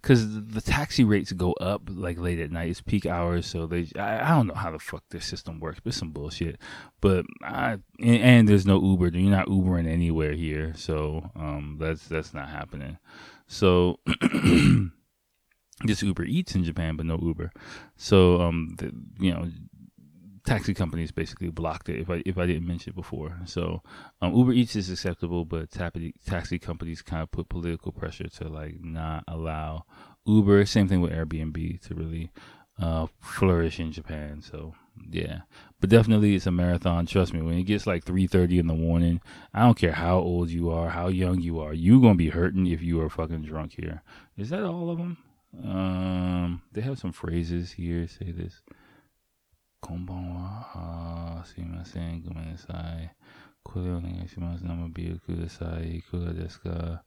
[0.00, 2.70] because the taxi rates go up like late at night.
[2.70, 5.80] It's peak hours, so they I, I don't know how the fuck this system works,
[5.82, 6.58] but some bullshit.
[7.00, 9.08] But I and, and, there's no Uber.
[9.08, 12.98] You're not Ubering anywhere here, so um that's that's not happening.
[13.46, 13.98] So.
[15.86, 17.52] just Uber Eats in Japan, but no Uber.
[17.96, 19.50] So, um, the, you know,
[20.50, 23.38] taxi companies basically blocked it if I if I didn't mention it before.
[23.44, 23.82] So
[24.20, 28.82] um, Uber Eats is acceptable, but taxi companies kind of put political pressure to like
[28.82, 29.84] not allow
[30.26, 30.66] Uber.
[30.66, 32.32] Same thing with Airbnb to really
[32.82, 34.42] uh, flourish in Japan.
[34.42, 34.74] So
[35.08, 35.42] yeah,
[35.80, 37.06] but definitely it's a marathon.
[37.06, 39.20] Trust me, when it gets like three thirty in the morning,
[39.54, 42.66] I don't care how old you are, how young you are, you gonna be hurting
[42.66, 44.02] if you are fucking drunk here.
[44.36, 45.16] Is that all of them?
[45.64, 48.08] Um, they have some phrases here.
[48.08, 48.62] Say this.
[49.79, 51.41] こんばんは。
[51.41, 52.23] あすいません。
[52.23, 53.15] ごめんなさい。
[53.63, 54.65] これお願いします。
[54.65, 55.97] 生ビールください。
[55.97, 57.03] いくらですか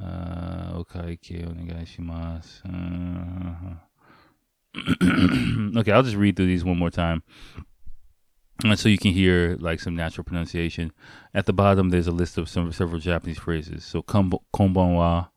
[0.00, 2.62] あお会計お願いします。
[5.74, 7.22] okay, I'll just read through these one more time.
[8.74, 10.92] so you can hear like some natural pronunciation.
[11.34, 13.84] At the bottom, there's a list of some several Japanese phrases.
[13.84, 15.28] So konbanwa,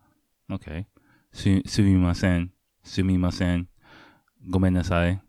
[0.51, 0.87] okay.
[1.31, 2.49] Su, sumimasen,
[2.83, 3.67] sumimasen,
[4.49, 5.21] gomennasai,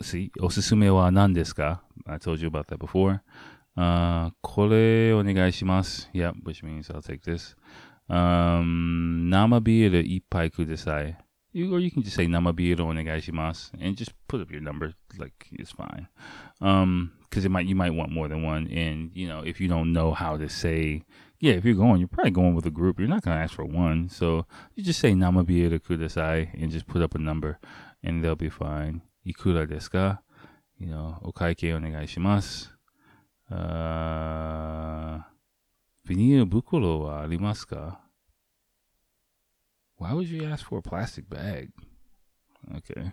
[0.00, 3.20] see, おすすめは何ですか I told you about that before.
[3.76, 6.10] Uh, これお願いします。
[6.14, 7.56] Yep, which means I'll take this.
[8.08, 11.18] Um, 生ビール一杯ください。
[11.52, 14.92] You, or you can just say namabiro onegaishimasu and just put up your number.
[15.18, 16.08] Like it's fine.
[16.60, 18.66] Um, because it might you might want more than one.
[18.68, 21.02] And you know, if you don't know how to say,
[21.40, 22.98] yeah, if you're going, you're probably going with a group.
[22.98, 27.02] You're not gonna ask for one, so you just say namabiro kudasai and just put
[27.02, 27.58] up a number,
[28.02, 29.02] and they'll be fine.
[29.26, 30.22] Ikura desu ka?
[30.78, 32.70] You know, okaike onegaishimasu.
[33.50, 35.22] Uh,
[36.04, 38.00] ビニール袋はありますか
[39.98, 41.70] why would you ask for a plastic bag?
[42.76, 43.12] Okay,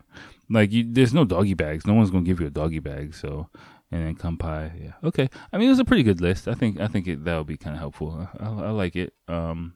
[0.50, 1.86] like you, there's no doggy bags.
[1.86, 3.14] No one's gonna give you a doggy bag.
[3.14, 3.50] So,
[3.92, 4.84] and then kampai.
[4.84, 4.94] Yeah.
[5.04, 5.30] Okay.
[5.52, 6.48] I mean, it was a pretty good list.
[6.48, 6.80] I think.
[6.80, 8.28] I think it, that would be kind of helpful.
[8.40, 9.14] I, I, I, like it.
[9.28, 9.76] Um,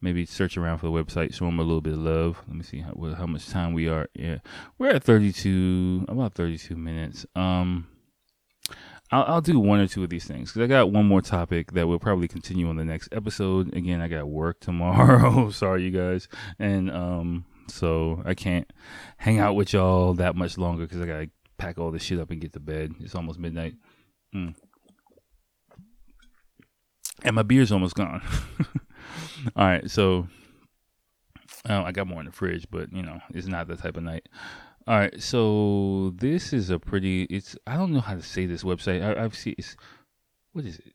[0.00, 2.42] maybe search around for the website, show them a little bit of love.
[2.46, 4.08] Let me see how how much time we are.
[4.14, 4.38] Yeah,
[4.78, 7.26] we're at 32, about 32 minutes.
[7.34, 7.86] Um,
[9.12, 11.72] I'll, I'll do one or two of these things because I got one more topic
[11.72, 13.74] that we'll probably continue on the next episode.
[13.74, 15.50] Again, I got work tomorrow.
[15.50, 16.28] Sorry, you guys,
[16.58, 18.70] and um, so I can't
[19.16, 22.30] hang out with y'all that much longer because I gotta pack all this shit up
[22.30, 22.94] and get to bed.
[23.00, 23.74] It's almost midnight,
[24.34, 24.54] mm.
[27.22, 28.22] and my beer's almost gone.
[29.56, 30.26] all right, so
[31.68, 34.02] uh, I got more in the fridge, but you know, it's not that type of
[34.02, 34.28] night.
[34.86, 37.24] All right, so this is a pretty.
[37.24, 39.02] It's I don't know how to say this website.
[39.02, 39.76] I, have seen it's
[40.52, 40.94] what is it?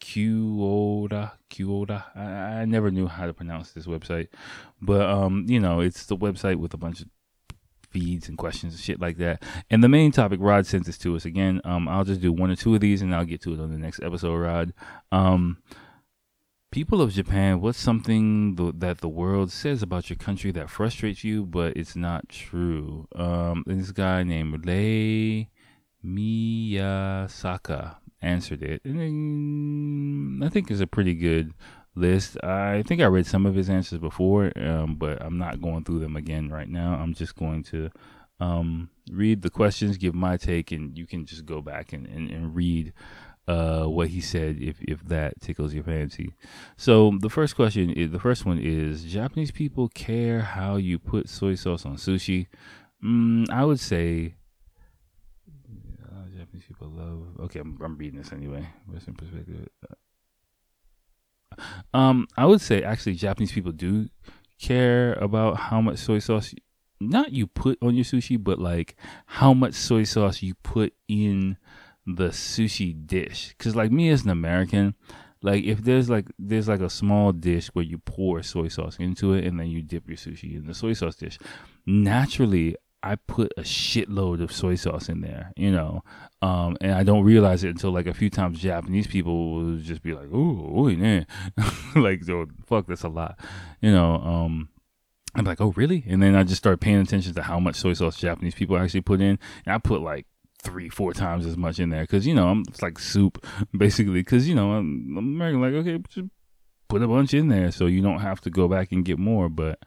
[0.00, 2.04] Quora, Quora.
[2.14, 4.28] I, I never knew how to pronounce this website,
[4.80, 7.08] but um, you know, it's the website with a bunch of
[7.90, 9.42] feeds and questions and shit like that.
[9.70, 11.60] And the main topic Rod sent this to us again.
[11.64, 13.70] Um, I'll just do one or two of these, and I'll get to it on
[13.70, 14.34] the next episode.
[14.36, 14.72] Rod.
[15.12, 15.58] Um,
[16.76, 21.24] People of Japan, what's something th- that the world says about your country that frustrates
[21.24, 23.08] you, but it's not true?
[23.16, 25.48] Um, this guy named Lei
[26.04, 31.54] Miyasaka answered it, and I think it's a pretty good
[31.94, 32.36] list.
[32.44, 36.00] I think I read some of his answers before, um, but I'm not going through
[36.00, 36.96] them again right now.
[36.96, 37.88] I'm just going to
[38.38, 42.30] um, read the questions, give my take, and you can just go back and, and,
[42.30, 42.92] and read
[43.48, 46.34] uh, what he said if if that tickles your fancy.
[46.76, 51.28] So the first question is the first one is Japanese people care how you put
[51.28, 52.46] soy sauce on sushi.
[53.04, 54.34] Mm, I would say
[56.04, 57.40] uh, Japanese people love.
[57.40, 58.68] Okay, I'm, I'm reading this anyway.
[58.92, 59.68] Western perspective.
[61.94, 64.08] Um, I would say actually Japanese people do
[64.60, 66.54] care about how much soy sauce
[67.00, 71.56] not you put on your sushi, but like how much soy sauce you put in
[72.06, 74.94] the sushi dish because like me as an american
[75.42, 79.32] like if there's like there's like a small dish where you pour soy sauce into
[79.32, 81.38] it and then you dip your sushi in the soy sauce dish
[81.84, 86.02] naturally i put a shitload of soy sauce in there you know
[86.42, 90.02] um, and i don't realize it until like a few times japanese people will just
[90.02, 91.26] be like oh man
[91.96, 93.38] like oh, fuck that's a lot
[93.80, 94.68] you know um
[95.38, 96.02] I'm like, oh, really?
[96.08, 99.02] And then I just start paying attention to how much soy sauce Japanese people actually
[99.02, 99.38] put in.
[99.66, 100.26] And I put like
[100.66, 103.44] three, four times as much in there because you know I'm it's like soup
[103.76, 106.28] basically because you know I'm, I'm American like okay just
[106.88, 109.48] put a bunch in there so you don't have to go back and get more.
[109.48, 109.78] But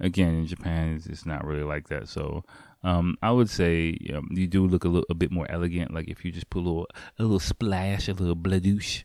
[0.00, 2.08] again, in Japan it's, it's not really like that.
[2.08, 2.44] So
[2.82, 5.92] um, I would say um, you do look a little a bit more elegant.
[5.92, 6.86] Like if you just put a little
[7.18, 9.04] a little splash, a little bladouche,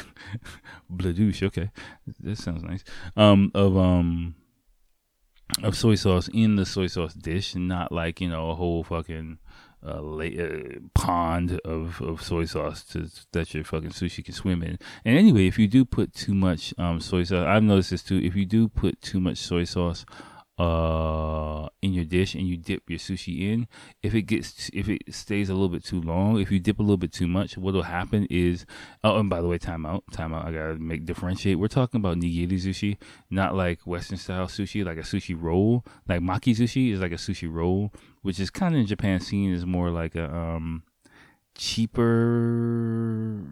[0.92, 1.42] bladouche.
[1.44, 1.70] Okay,
[2.20, 2.84] that sounds nice.
[3.16, 4.34] Um, of um
[5.62, 9.38] of soy sauce in the soy sauce dish, not like you know a whole fucking
[9.84, 14.78] uh, uh, pond of, of soy sauce to, that your fucking sushi can swim in.
[15.04, 18.18] And anyway, if you do put too much um, soy sauce, I've noticed this too.
[18.18, 20.04] If you do put too much soy sauce
[20.58, 23.68] uh in your dish and you dip your sushi in
[24.02, 26.82] if it gets if it stays a little bit too long if you dip a
[26.82, 28.64] little bit too much what'll happen is
[29.04, 31.58] oh and by the way time out time out i gotta make differentiate.
[31.58, 32.96] We're talking about nigiri sushi
[33.30, 35.84] not like western style sushi like a sushi roll.
[36.08, 37.92] Like maki sushi is like a sushi roll
[38.22, 40.82] which is kind of in japan seen as more like a um
[41.56, 43.42] cheaper,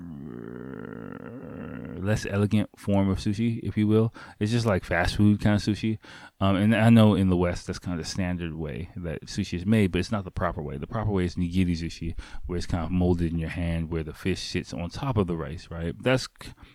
[2.01, 4.15] less elegant form of sushi, if you will.
[4.39, 5.99] It's just like fast food kind of sushi.
[6.41, 9.55] Um, and I know in the West that's kind of the standard way that sushi
[9.55, 10.77] is made, but it's not the proper way.
[10.77, 12.15] The proper way is nigiri sushi,
[12.47, 15.27] where it's kind of molded in your hand, where the fish sits on top of
[15.27, 15.95] the rice, right?
[16.03, 16.29] That's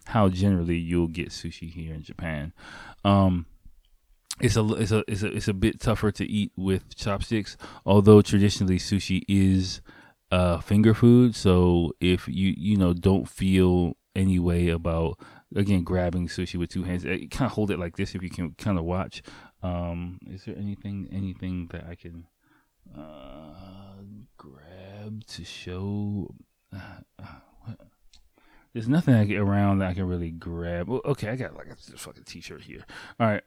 [0.06, 2.54] how generally you'll get sushi here in Japan.
[3.06, 3.46] Um,
[4.42, 8.22] it's a it's a it's a it's a bit tougher to eat with chopsticks, although
[8.22, 9.82] traditionally sushi is
[10.32, 11.36] uh, finger food.
[11.36, 15.20] So if you you know don't feel any way about
[15.56, 18.30] again grabbing sushi with two hands, eh, kind of hold it like this if you
[18.30, 19.22] can kind of watch.
[19.62, 22.28] Um, is there anything anything that I can
[22.98, 24.04] uh,
[24.38, 26.34] grab to show?
[26.74, 27.74] Uh, uh
[28.74, 30.90] There's nothing I get around that I can really grab.
[30.90, 32.86] Okay, I got like a fucking t-shirt here.
[33.20, 33.44] All right,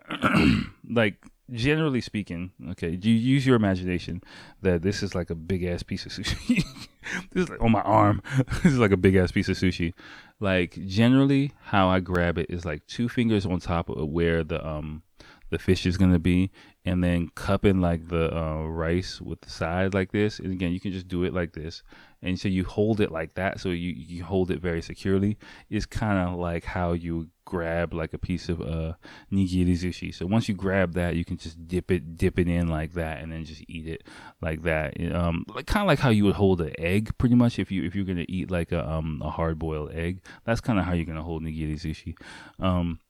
[0.91, 4.23] like generally speaking, okay, you use your imagination
[4.63, 6.65] that this is like a big ass piece of sushi.
[7.33, 8.23] this is like on my arm.
[8.63, 9.93] this is like a big ass piece of sushi.
[10.41, 14.67] Like generally, how I grab it is like two fingers on top of where the
[14.67, 15.03] um
[15.51, 16.51] the fish is gonna be,
[16.85, 20.39] and then cupping like the uh, rice with the side like this.
[20.39, 21.83] And again, you can just do it like this,
[22.23, 23.61] and so you hold it like that.
[23.61, 25.37] So you you hold it very securely.
[25.69, 28.93] It's kind of like how you grab like a piece of uh
[29.33, 30.15] nigiri sushi.
[30.15, 33.23] So once you grab that, you can just dip it dip it in like that,
[33.23, 34.05] and then just eat it
[34.41, 35.01] like that.
[35.15, 37.59] Um, like kind of like how you would hold an egg, pretty much.
[37.59, 40.79] If you if you're gonna eat like a um a hard boiled egg, that's kind
[40.79, 42.15] of how you're gonna hold nigiri sushi.
[42.59, 43.01] Um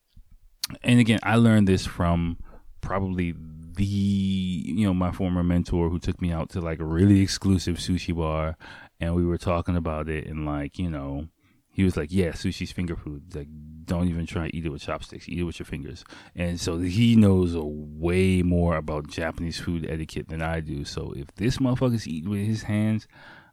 [0.82, 2.38] and again, I learned this from
[2.80, 3.34] probably
[3.76, 7.76] the you know my former mentor who took me out to like a really exclusive
[7.76, 8.56] sushi bar,
[9.02, 11.26] and we were talking about it, and like you know,
[11.70, 13.34] he was like, "Yeah, sushi's finger food.
[13.34, 13.48] Like,
[13.84, 15.28] don't even try to eat it with chopsticks.
[15.28, 16.04] Eat it with your fingers."
[16.36, 20.84] And so he knows way more about Japanese food etiquette than I do.
[20.84, 23.08] So if this motherfucker's eating with his hands,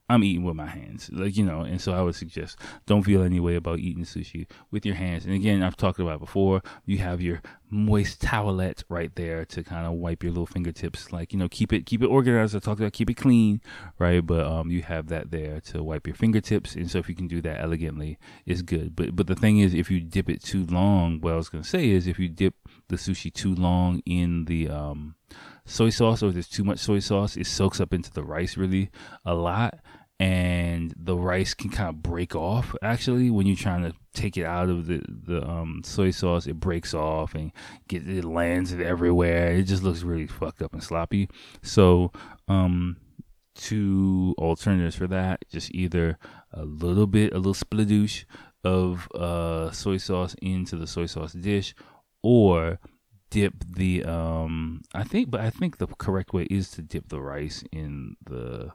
[0.08, 3.24] I'm eating with my hands, like you know, and so I would suggest don't feel
[3.24, 5.26] any way about eating sushi with your hands.
[5.26, 6.62] And again, I've talked about before.
[6.86, 7.42] You have your
[7.72, 11.72] moist towelette right there to kind of wipe your little fingertips, like you know, keep
[11.72, 12.56] it keep it organized.
[12.56, 13.62] I talked about keep it clean,
[13.98, 14.26] right?
[14.26, 17.28] But um, you have that there to wipe your fingertips, and so if you can
[17.28, 18.96] do that elegantly, it's good.
[18.96, 21.64] But but the thing is, if you dip it too long, what I was gonna
[21.64, 22.56] say is, if you dip
[22.88, 25.16] the sushi too long in the um
[25.66, 28.58] soy sauce, or if there's too much soy sauce, it soaks up into the rice
[28.58, 28.90] really
[29.26, 29.80] a lot
[30.20, 34.44] and the rice can kind of break off actually when you're trying to take it
[34.44, 37.52] out of the the um, soy sauce it breaks off and
[37.88, 39.54] get it lands it everywhere.
[39.54, 41.30] It just looks really fucked up and sloppy.
[41.62, 42.12] So
[42.48, 42.98] um
[43.56, 46.18] two alternatives for that just either
[46.54, 48.24] a little bit a little spladoosh
[48.64, 51.74] of uh soy sauce into the soy sauce dish
[52.24, 52.80] or
[53.30, 57.22] dip the um I think but I think the correct way is to dip the
[57.22, 58.72] rice in the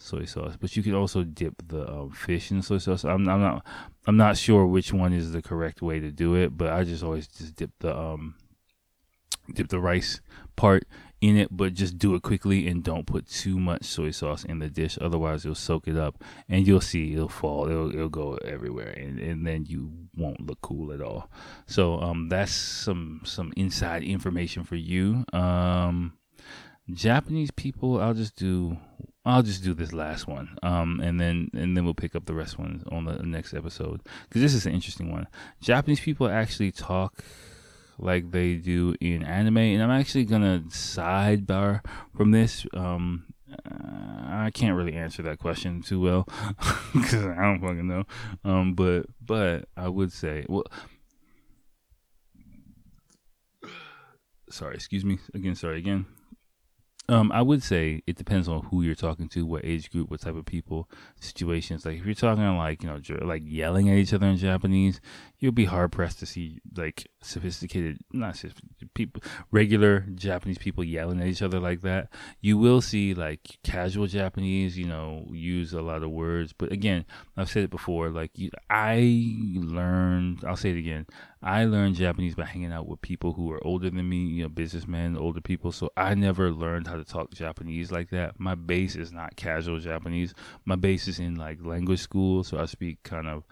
[0.00, 3.04] soy sauce, but you can also dip the um, fish in soy sauce.
[3.04, 3.66] I'm, I'm, not
[4.06, 7.04] I'm not sure which one is the correct way to do it, but I just
[7.04, 8.34] always just dip the um
[9.54, 10.20] dip the rice
[10.56, 10.84] part
[11.20, 14.58] in it, but just do it quickly and don't put too much soy sauce in
[14.58, 14.96] the dish.
[15.00, 17.68] Otherwise, you'll soak it up and you'll see it'll fall.
[17.68, 21.30] It'll, it'll go everywhere, and, and then you won't look cool at all.
[21.66, 25.24] So um, that's some some inside information for you.
[25.32, 26.14] Um,
[26.90, 28.78] Japanese people, I'll just do
[29.24, 32.34] I'll just do this last one, um, and then and then we'll pick up the
[32.34, 35.26] rest ones on the next episode because this is an interesting one.
[35.60, 37.22] Japanese people actually talk
[37.98, 41.84] like they do in anime, and I'm actually gonna sidebar
[42.16, 42.64] from this.
[42.72, 43.26] Um,
[43.66, 46.26] I can't really answer that question too well
[46.94, 48.04] because I don't fucking know.
[48.44, 50.64] Um, but but I would say well.
[54.48, 55.54] Sorry, excuse me again.
[55.54, 56.06] Sorry again.
[57.10, 60.20] Um, I would say it depends on who you're talking to, what age group, what
[60.20, 60.88] type of people,
[61.18, 61.84] situations.
[61.84, 65.00] Like if you're talking like you know, like yelling at each other in Japanese,
[65.40, 71.20] you'll be hard pressed to see like sophisticated, not sophisticated people, regular Japanese people yelling
[71.20, 72.08] at each other like that.
[72.40, 76.52] You will see like casual Japanese, you know, use a lot of words.
[76.52, 78.10] But again, I've said it before.
[78.10, 78.32] Like
[78.68, 81.06] I learned, I'll say it again.
[81.42, 84.50] I learned Japanese by hanging out with people who are older than me, you know,
[84.50, 85.72] businessmen, older people.
[85.72, 88.38] So I never learned how to talk Japanese like that.
[88.38, 90.34] My base is not casual Japanese.
[90.66, 93.44] My base is in like language school, so I speak kind of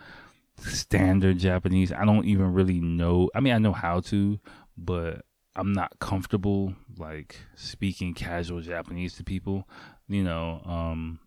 [0.61, 1.93] standard Japanese.
[1.93, 3.31] I don't even really know.
[3.35, 4.39] I mean, I know how to,
[4.77, 5.25] but
[5.57, 9.69] I'm not comfortable like speaking casual Japanese to people,
[10.09, 10.63] you know.
[10.65, 11.19] Um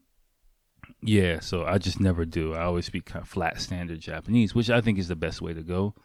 [1.04, 2.54] yeah, so I just never do.
[2.54, 5.54] I always speak kind of flat standard Japanese, which I think is the best way
[5.54, 5.96] to go.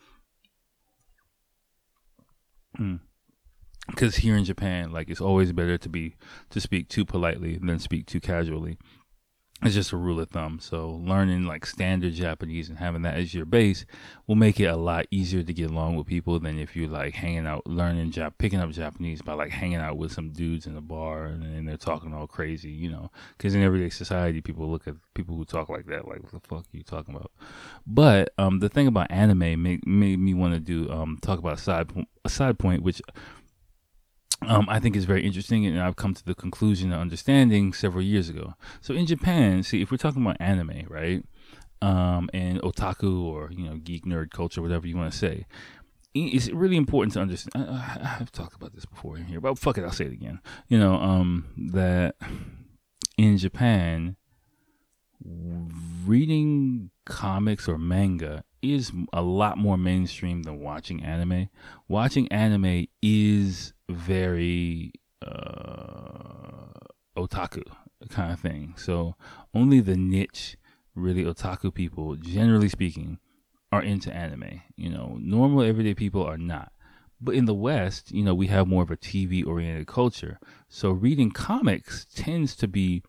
[3.86, 4.18] Because mm.
[4.18, 6.16] here in Japan, like it's always better to be
[6.50, 8.78] to speak too politely than speak too casually.
[9.62, 10.59] It's just a rule of thumb.
[10.61, 13.86] So learning like standard Japanese and having that as your base
[14.26, 17.14] will make it a lot easier to get along with people than if you're like
[17.14, 20.76] hanging out, learning Jap, picking up Japanese by like hanging out with some dudes in
[20.76, 23.11] a bar and, and they're talking all crazy, you know.
[23.38, 26.40] Because in everyday society, people look at people who talk like that, like what the
[26.40, 27.30] fuck are you talking about?
[27.86, 31.59] But um, the thing about anime made made me want to do um talk about
[31.59, 31.90] side
[32.26, 33.00] a side point which
[34.43, 38.03] um, I think is very interesting, and I've come to the conclusion and understanding several
[38.03, 38.55] years ago.
[38.80, 41.24] So in Japan, see, if we're talking about anime, right,
[41.82, 45.47] um, and otaku or you know geek nerd culture, whatever you want to say,
[46.14, 47.66] it's really important to understand.
[47.68, 47.78] I,
[48.18, 50.41] have talked about this before in here, but fuck it, I'll say it again.
[50.68, 52.16] You know, um, that
[53.18, 54.16] in Japan,
[55.24, 61.49] reading comics or manga is a lot more mainstream than watching anime.
[61.89, 66.68] Watching anime is very uh,
[67.16, 67.62] otaku
[68.11, 68.74] kind of thing.
[68.76, 69.16] So
[69.55, 70.57] only the niche,
[70.95, 73.18] really otaku people, generally speaking,
[73.72, 74.62] are into anime.
[74.76, 76.72] You know, normal everyday people are not.
[77.20, 80.39] But in the West, you know, we have more of a TV oriented culture.
[80.68, 83.03] So reading comics tends to be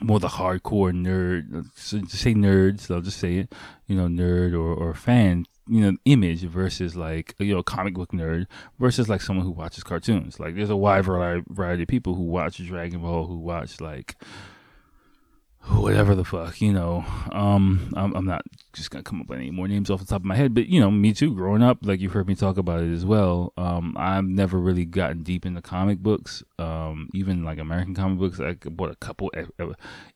[0.00, 3.54] more the hardcore nerd, so say nerds, I'll just say it,
[3.86, 8.12] you know, nerd or, or fan, you know, image versus like, you know, comic book
[8.12, 8.46] nerd
[8.78, 10.38] versus like someone who watches cartoons.
[10.38, 14.16] Like there's a wide variety of people who watch Dragon Ball, who watch like,
[15.68, 17.04] whatever the fuck, you know.
[17.32, 18.42] Um, I'm, I'm, not
[18.72, 20.66] just gonna come up with any more names off the top of my head, but
[20.66, 21.34] you know, me too.
[21.34, 23.52] Growing up, like you've heard me talk about it as well.
[23.56, 26.42] Um, I've never really gotten deep into comic books.
[26.58, 28.40] Um, even like American comic books.
[28.40, 29.30] I bought a couple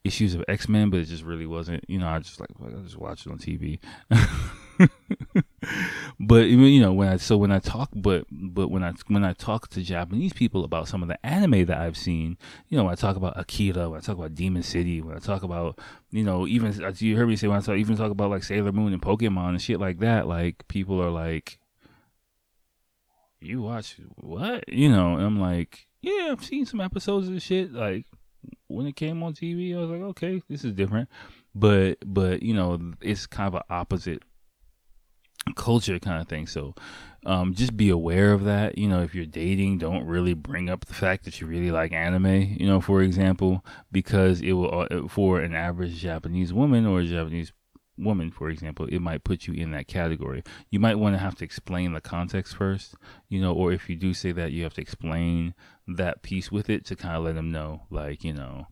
[0.04, 1.84] issues of X Men, but it just really wasn't.
[1.88, 3.78] You know, I just like I just watched it on TV.
[6.20, 9.32] but you know when I so when I talk but but when I when I
[9.32, 12.92] talk to Japanese people about some of the anime that I've seen, you know, when
[12.92, 15.78] I talk about Akira, when I talk about Demon City, when I talk about
[16.10, 18.72] you know even you heard me say when I talk, even talk about like Sailor
[18.72, 21.58] Moon and Pokemon and shit like that, like people are like,
[23.40, 24.68] you watch what?
[24.68, 27.72] You know, I'm like, yeah, I've seen some episodes of shit.
[27.72, 28.06] Like
[28.68, 31.08] when it came on TV, I was like, okay, this is different.
[31.54, 34.22] But but you know, it's kind of an opposite
[35.54, 36.46] culture kind of thing.
[36.46, 36.74] So
[37.26, 38.78] um, just be aware of that.
[38.78, 41.92] You know, if you're dating, don't really bring up the fact that you really like
[41.92, 47.00] anime, you know, for example, because it will, uh, for an average Japanese woman or
[47.00, 47.52] a Japanese
[47.96, 50.42] woman, for example, it might put you in that category.
[50.70, 52.94] You might want to have to explain the context first,
[53.28, 55.54] you know, or if you do say that, you have to explain
[55.86, 58.68] that piece with it to kind of let them know, like, you know,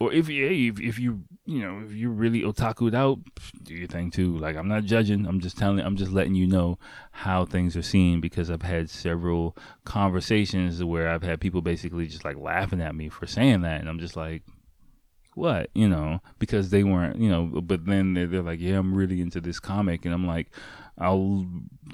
[0.00, 3.18] or if you if, if you you know if you're really otakued out,
[3.62, 4.36] do your thing too.
[4.38, 5.26] Like I'm not judging.
[5.26, 5.80] I'm just telling.
[5.80, 6.78] I'm just letting you know
[7.12, 12.24] how things are seen because I've had several conversations where I've had people basically just
[12.24, 14.42] like laughing at me for saying that, and I'm just like,
[15.34, 18.92] what you know because they weren't you know but then they're, they're like yeah i'm
[18.92, 20.48] really into this comic and i'm like
[21.00, 21.46] I'll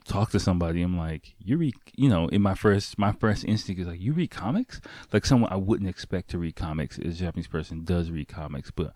[0.04, 0.82] talk to somebody.
[0.82, 4.12] I'm like, you read, you know, in my first, my first instinct is like, you
[4.12, 4.80] read comics?
[5.12, 6.98] Like someone I wouldn't expect to read comics.
[6.98, 8.92] is A Japanese person does read comics, but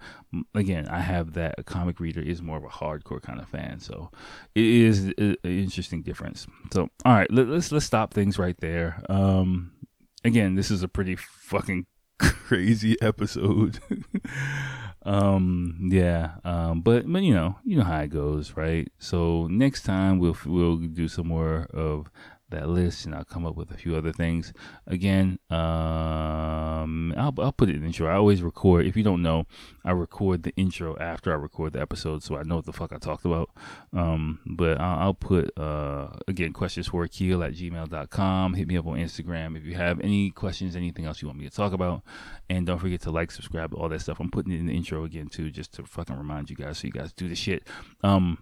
[0.55, 3.81] again, I have that a comic reader is more of a hardcore kind of fan.
[3.81, 4.11] So
[4.55, 6.47] it is an interesting difference.
[6.73, 9.03] So, all right, let, let's, let's stop things right there.
[9.09, 9.73] Um,
[10.25, 11.87] again, this is a pretty fucking
[12.21, 13.81] crazy episode.
[15.03, 16.33] Um, yeah.
[16.45, 18.91] Um, but but you know, you know how it goes, right?
[18.99, 22.11] So next time we'll we'll do some more of
[22.51, 24.53] that list and I'll come up with a few other things.
[24.87, 28.09] Again, um, I'll, I'll put it in the intro.
[28.09, 29.47] I always record, if you don't know,
[29.85, 32.93] I record the intro after I record the episode so I know what the fuck
[32.93, 33.51] I talked about.
[33.93, 38.55] Um, but I'll, I'll put, uh, again, questions for Akil at gmail.com.
[38.55, 41.49] Hit me up on Instagram if you have any questions, anything else you want me
[41.49, 42.03] to talk about.
[42.49, 44.21] And don't forget to like, subscribe, all that stuff.
[44.21, 46.87] I'm putting it in the intro again too, just to fucking remind you guys so
[46.87, 47.67] you guys do the shit.
[48.03, 48.39] Um,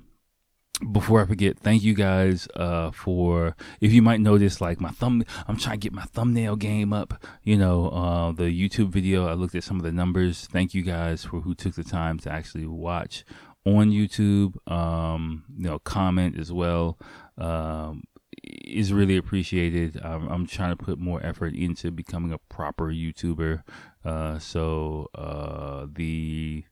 [0.92, 5.24] before I forget, thank you guys uh, for if you might notice like my thumb
[5.48, 9.34] I'm trying to get my thumbnail game up, you know, uh, the YouTube video, I
[9.34, 10.46] looked at some of the numbers.
[10.46, 13.24] Thank you guys for who took the time to actually watch
[13.66, 14.54] on YouTube.
[14.70, 16.98] Um, you know, comment as well.
[17.36, 18.04] Um,
[18.42, 20.00] is really appreciated.
[20.02, 23.62] I'm, I'm, trying to put more effort into becoming a proper YouTuber.
[24.04, 26.64] Uh, so uh, the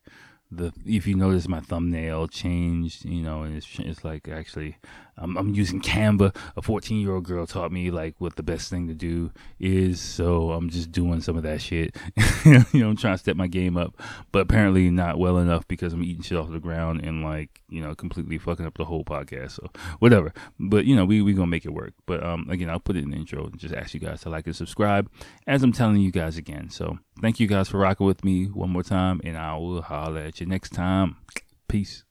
[0.51, 4.77] the if you notice my thumbnail changed, you know, and it's it's like actually
[5.19, 6.35] I'm, I'm using Canva.
[6.57, 10.01] A 14 year old girl taught me like what the best thing to do is,
[10.01, 11.97] so I'm just doing some of that shit.
[12.45, 14.01] you know, I'm trying to step my game up,
[14.33, 17.81] but apparently not well enough because I'm eating shit off the ground and like you
[17.81, 19.53] know completely fucking up the whole podcast.
[19.53, 21.95] So whatever, but you know we we gonna make it work.
[22.07, 24.31] But um again, I'll put it in the intro and just ask you guys to
[24.31, 25.11] like and subscribe
[25.47, 26.71] as I'm telling you guys again.
[26.71, 30.21] So thank you guys for rocking with me one more time, and I will holler
[30.21, 31.17] at you next time.
[31.69, 32.06] Peace.